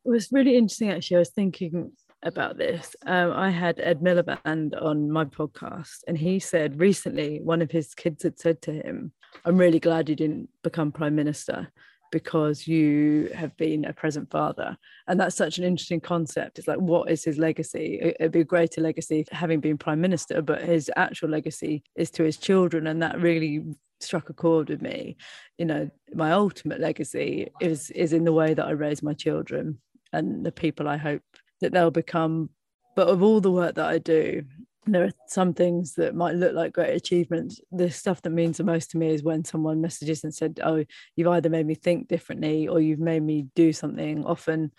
It 0.06 0.10
was 0.10 0.32
really 0.32 0.58
interesting 0.58 0.92
actually. 0.92 1.18
I 1.18 1.20
was 1.20 1.32
thinking 1.32 1.92
about 2.24 2.58
this. 2.58 2.96
Um, 3.06 3.32
i 3.32 3.50
had 3.50 3.80
ed 3.80 4.02
miliband 4.02 4.80
on 4.82 5.10
my 5.10 5.26
podcast 5.26 6.04
and 6.08 6.18
he 6.18 6.40
said 6.40 6.80
recently 6.80 7.40
one 7.42 7.62
of 7.62 7.72
his 7.72 7.94
kids 7.94 8.24
had 8.24 8.40
said 8.40 8.62
to 8.64 8.74
him 8.74 9.14
i'm 9.46 9.58
really 9.58 9.80
glad 9.80 10.10
you 10.10 10.16
didn't 10.16 10.50
become 10.64 10.92
prime 10.92 11.16
minister 11.16 11.72
because 12.12 12.68
you 12.68 13.30
have 13.36 13.56
been 13.58 13.86
a 13.86 13.94
present 13.94 14.30
father. 14.30 14.78
And 15.08 15.20
that's 15.20 15.36
such 15.36 15.58
an 15.58 15.64
interesting 15.64 16.02
concept. 16.02 16.60
It's 16.60 16.68
like, 16.68 16.80
what 16.80 17.10
is 17.10 17.24
his 17.24 17.38
legacy? 17.38 18.00
It'd 18.02 18.32
be 18.32 18.42
a 18.42 18.46
greater 18.46 18.82
legacy 18.82 19.26
having 19.32 19.60
been 19.60 19.78
prime 19.78 20.02
minister, 20.02 20.42
but 20.42 20.62
his 20.62 20.92
actual 20.96 21.30
legacy 21.30 21.84
is 21.96 22.12
to 22.12 22.24
his 22.24 22.38
children. 22.38 22.88
And 22.88 23.02
that 23.02 23.20
really 23.20 23.64
struck 24.02 24.30
a 24.30 24.34
chord 24.34 24.70
with 24.70 24.82
me. 24.82 25.18
You 25.58 25.66
know, 25.66 25.90
my 26.14 26.32
ultimate 26.32 26.80
legacy 26.80 27.50
is 27.60 27.92
is 27.92 28.14
in 28.14 28.24
the 28.24 28.34
way 28.34 28.54
that 28.54 28.66
I 28.66 28.72
raise 28.72 29.04
my 29.04 29.14
children 29.14 29.80
and 30.14 30.46
the 30.46 30.52
people 30.52 30.88
I 30.88 30.98
hope 30.98 31.22
that 31.62 31.74
they'll 31.74 31.92
become. 31.92 32.50
But 32.96 33.08
of 33.08 33.22
all 33.24 33.42
the 33.42 33.52
work 33.52 33.76
that 33.76 33.86
I 33.86 33.98
do, 33.98 34.44
there 34.94 35.06
are 35.06 35.12
some 35.28 35.54
things 35.54 35.96
that 35.96 36.16
might 36.16 36.36
look 36.36 36.54
like 36.54 36.74
great 36.74 36.96
achievements. 36.96 37.62
The 37.72 37.90
stuff 37.90 38.22
that 38.22 38.32
means 38.32 38.58
the 38.58 38.64
most 38.64 38.92
to 38.92 38.98
me 38.98 39.10
is 39.10 39.24
when 39.24 39.44
someone 39.44 39.82
messages 39.82 40.24
and 40.24 40.34
said, 40.34 40.60
"Oh, 40.64 40.84
you've 41.16 41.28
either 41.28 41.50
made 41.50 41.66
me 41.66 41.76
think 41.76 42.08
differently 42.08 42.68
or 42.68 42.80
you've 42.80 43.00
made 43.00 43.24
me 43.24 43.48
do 43.56 43.74
something." 43.74 44.26
Often, 44.26 44.72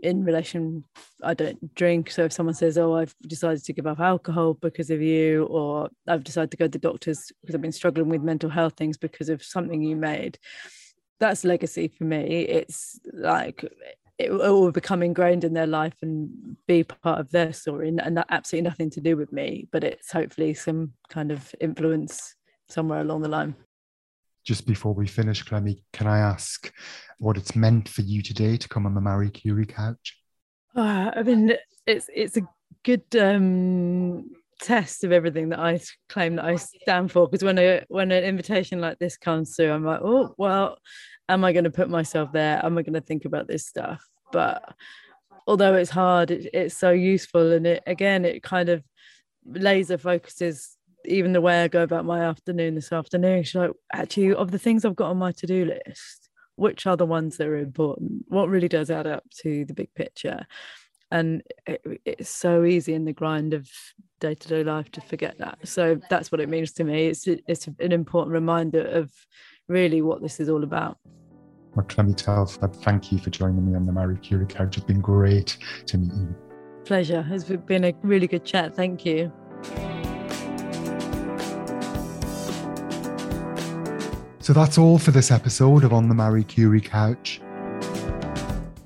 in 0.00 0.24
relation, 0.24 0.84
I 1.22 1.34
don't 1.34 1.74
drink. 1.74 2.10
So 2.10 2.24
if 2.24 2.32
someone 2.32 2.54
says, 2.54 2.78
"Oh, 2.78 2.94
I've 2.94 3.14
decided 3.26 3.64
to 3.64 3.72
give 3.72 3.86
up 3.86 4.00
alcohol 4.00 4.54
because 4.54 4.90
of 4.90 5.02
you," 5.02 5.44
or 5.44 5.90
"I've 6.06 6.24
decided 6.24 6.50
to 6.52 6.56
go 6.56 6.66
to 6.66 6.70
the 6.70 6.78
doctors 6.78 7.32
because 7.40 7.54
I've 7.54 7.62
been 7.62 7.72
struggling 7.72 8.08
with 8.08 8.22
mental 8.22 8.50
health 8.50 8.74
things 8.76 8.96
because 8.96 9.28
of 9.28 9.42
something 9.42 9.82
you 9.82 9.96
made," 9.96 10.38
that's 11.20 11.44
legacy 11.44 11.88
for 11.88 12.04
me. 12.04 12.42
It's 12.42 13.00
like 13.12 13.64
it, 14.18 14.30
will 14.30 14.42
all 14.42 14.70
become 14.70 15.02
ingrained 15.02 15.44
in 15.44 15.54
their 15.54 15.66
life 15.66 15.94
and 16.02 16.56
be 16.66 16.82
part 16.84 17.20
of 17.20 17.30
their 17.30 17.52
story 17.52 17.88
and, 17.88 18.00
and 18.00 18.16
that 18.16 18.26
absolutely 18.30 18.68
nothing 18.68 18.90
to 18.90 19.00
do 19.00 19.16
with 19.16 19.32
me 19.32 19.68
but 19.72 19.84
it's 19.84 20.12
hopefully 20.12 20.54
some 20.54 20.92
kind 21.08 21.30
of 21.30 21.54
influence 21.60 22.34
somewhere 22.68 23.00
along 23.00 23.22
the 23.22 23.28
line 23.28 23.54
just 24.44 24.66
before 24.66 24.94
we 24.94 25.06
finish 25.06 25.42
clemmie 25.42 25.84
can 25.92 26.06
i 26.06 26.18
ask 26.18 26.72
what 27.18 27.36
it's 27.36 27.56
meant 27.56 27.88
for 27.88 28.02
you 28.02 28.22
today 28.22 28.56
to 28.56 28.68
come 28.68 28.86
on 28.86 28.94
the 28.94 29.00
marie 29.00 29.30
curie 29.30 29.66
couch 29.66 30.16
uh, 30.76 31.10
i 31.14 31.22
mean 31.22 31.54
it's 31.86 32.10
it's 32.14 32.36
a 32.36 32.48
good 32.84 33.04
um 33.18 34.24
test 34.60 35.04
of 35.04 35.12
everything 35.12 35.50
that 35.50 35.60
I 35.60 35.80
claim 36.08 36.36
that 36.36 36.44
I 36.44 36.56
stand 36.56 37.12
for. 37.12 37.28
Because 37.28 37.44
when 37.44 37.58
a 37.58 37.84
when 37.88 38.10
an 38.10 38.24
invitation 38.24 38.80
like 38.80 38.98
this 38.98 39.16
comes 39.16 39.54
through, 39.54 39.70
I'm 39.72 39.84
like, 39.84 40.00
oh 40.02 40.34
well, 40.36 40.78
am 41.28 41.44
I 41.44 41.52
going 41.52 41.64
to 41.64 41.70
put 41.70 41.88
myself 41.88 42.32
there? 42.32 42.64
Am 42.64 42.76
I 42.78 42.82
going 42.82 42.94
to 42.94 43.00
think 43.00 43.24
about 43.24 43.46
this 43.48 43.66
stuff? 43.66 44.04
But 44.32 44.74
although 45.46 45.74
it's 45.74 45.90
hard, 45.90 46.30
it, 46.30 46.50
it's 46.52 46.76
so 46.76 46.90
useful, 46.90 47.52
and 47.52 47.66
it 47.66 47.82
again, 47.86 48.24
it 48.24 48.42
kind 48.42 48.68
of 48.68 48.82
laser 49.46 49.98
focuses 49.98 50.76
even 51.04 51.32
the 51.32 51.40
way 51.40 51.62
I 51.62 51.68
go 51.68 51.82
about 51.82 52.04
my 52.04 52.20
afternoon 52.20 52.74
this 52.74 52.92
afternoon. 52.92 53.42
She's 53.42 53.54
like, 53.54 53.70
actually, 53.92 54.34
of 54.34 54.50
the 54.50 54.58
things 54.58 54.84
I've 54.84 54.96
got 54.96 55.10
on 55.10 55.18
my 55.18 55.32
to 55.32 55.46
do 55.46 55.64
list, 55.64 56.28
which 56.56 56.86
are 56.86 56.96
the 56.96 57.06
ones 57.06 57.36
that 57.36 57.48
are 57.48 57.56
important? 57.56 58.24
What 58.28 58.48
really 58.48 58.68
does 58.68 58.90
add 58.90 59.06
up 59.06 59.24
to 59.42 59.64
the 59.64 59.74
big 59.74 59.94
picture? 59.94 60.46
And 61.10 61.42
it, 61.66 61.80
it's 62.04 62.28
so 62.28 62.64
easy 62.64 62.92
in 62.92 63.06
the 63.06 63.12
grind 63.12 63.54
of 63.54 63.68
day 64.20 64.34
to 64.34 64.48
day 64.48 64.64
life 64.64 64.90
to 64.92 65.00
forget 65.00 65.38
that. 65.38 65.58
So 65.64 66.00
that's 66.10 66.30
what 66.30 66.40
it 66.40 66.48
means 66.48 66.72
to 66.72 66.84
me. 66.84 67.06
It's 67.06 67.26
it's 67.26 67.66
an 67.66 67.92
important 67.92 68.34
reminder 68.34 68.86
of 68.86 69.10
really 69.68 70.02
what 70.02 70.20
this 70.20 70.40
is 70.40 70.50
all 70.50 70.64
about. 70.64 70.98
Clemmie 71.82 72.14
Telford, 72.14 72.74
thank 72.76 73.12
you 73.12 73.18
for 73.18 73.30
joining 73.30 73.68
me 73.68 73.74
on 73.74 73.86
the 73.86 73.92
Marie 73.92 74.18
Curie 74.18 74.46
Couch. 74.46 74.76
It's 74.76 74.86
been 74.86 75.00
great 75.00 75.56
to 75.86 75.98
meet 75.98 76.12
you. 76.12 76.34
Pleasure. 76.84 77.26
It's 77.30 77.44
been 77.44 77.84
a 77.84 77.94
really 78.02 78.26
good 78.26 78.44
chat. 78.44 78.74
Thank 78.74 79.04
you. 79.04 79.32
So 84.40 84.54
that's 84.54 84.78
all 84.78 84.98
for 84.98 85.10
this 85.10 85.30
episode 85.30 85.84
of 85.84 85.92
On 85.92 86.08
the 86.08 86.14
Marie 86.14 86.44
Curie 86.44 86.80
Couch. 86.80 87.40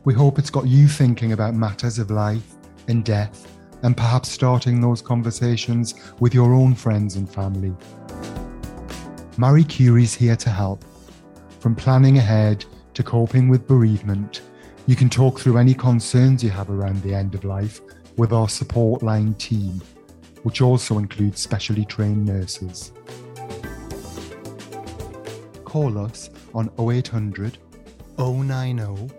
We 0.05 0.13
hope 0.13 0.41
it's 0.41 0.51
got 0.51 0.67
you 0.67 0.89
thinking 0.89 1.33
about 1.33 1.55
matters 1.55 2.01
of 2.01 2.11
life 2.11 2.57
and 2.89 3.05
death 3.05 3.47
and 3.85 3.97
perhaps 3.97 4.29
starting 4.29 4.81
those 4.81 5.01
conversations 5.01 5.95
with 6.19 6.35
your 6.35 6.55
own 6.55 6.75
friends 6.75 7.15
and 7.15 7.31
family. 7.31 7.73
Marie 9.37 9.65
Curie's 9.65 10.15
here 10.15 10.37
to 10.37 10.51
help. 10.51 10.85
From 11.61 11.77
planning 11.77 12.19
ahead 12.19 12.65
to 12.95 13.03
coping 13.03 13.49
with 13.49 13.67
bereavement, 13.67 14.43
you 14.87 14.97
can 14.97 15.09
talk 15.09 15.39
through 15.39 15.59
any 15.59 15.75
concerns 15.75 16.43
you 16.43 16.51
have 16.51 16.71
around 16.71 17.03
the 17.03 17.15
end 17.15 17.35
of 17.35 17.45
life 17.45 17.81
with 18.17 18.33
our 18.33 18.49
support 18.49 19.03
line 19.03 19.35
team, 19.35 19.81
which 20.43 20.61
also 20.61 20.99
includes 20.99 21.41
specially 21.41 21.85
trained 21.85 22.27
nurses. 22.27 22.93
Call 25.65 25.99
us 25.99 26.31
on 26.55 26.71
0800 26.79 27.59
090 28.19 29.11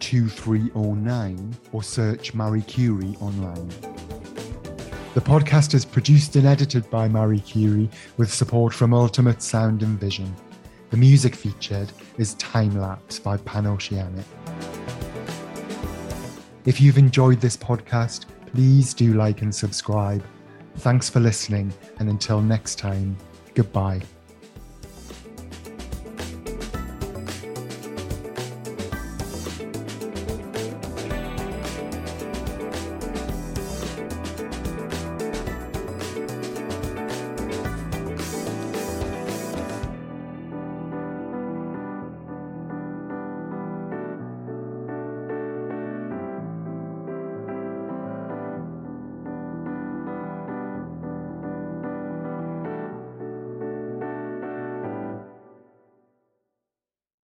2309 0.00 1.56
or 1.72 1.82
search 1.82 2.34
Marie 2.34 2.62
Curie 2.62 3.16
online. 3.20 3.68
The 5.14 5.20
podcast 5.20 5.74
is 5.74 5.84
produced 5.84 6.36
and 6.36 6.46
edited 6.46 6.88
by 6.90 7.08
Marie 7.08 7.40
Curie 7.40 7.90
with 8.16 8.32
support 8.32 8.72
from 8.72 8.94
Ultimate 8.94 9.42
Sound 9.42 9.82
and 9.82 10.00
Vision. 10.00 10.34
The 10.90 10.96
music 10.96 11.36
featured 11.36 11.92
is 12.18 12.34
Time 12.34 12.76
Lapse 12.76 13.20
by 13.20 13.36
Panoceanic. 13.36 14.24
If 16.66 16.80
you've 16.80 16.98
enjoyed 16.98 17.40
this 17.40 17.56
podcast, 17.56 18.26
please 18.46 18.92
do 18.92 19.14
like 19.14 19.42
and 19.42 19.54
subscribe. 19.54 20.24
Thanks 20.78 21.08
for 21.08 21.20
listening, 21.20 21.72
and 22.00 22.08
until 22.08 22.42
next 22.42 22.80
time, 22.80 23.16
goodbye. 23.54 24.02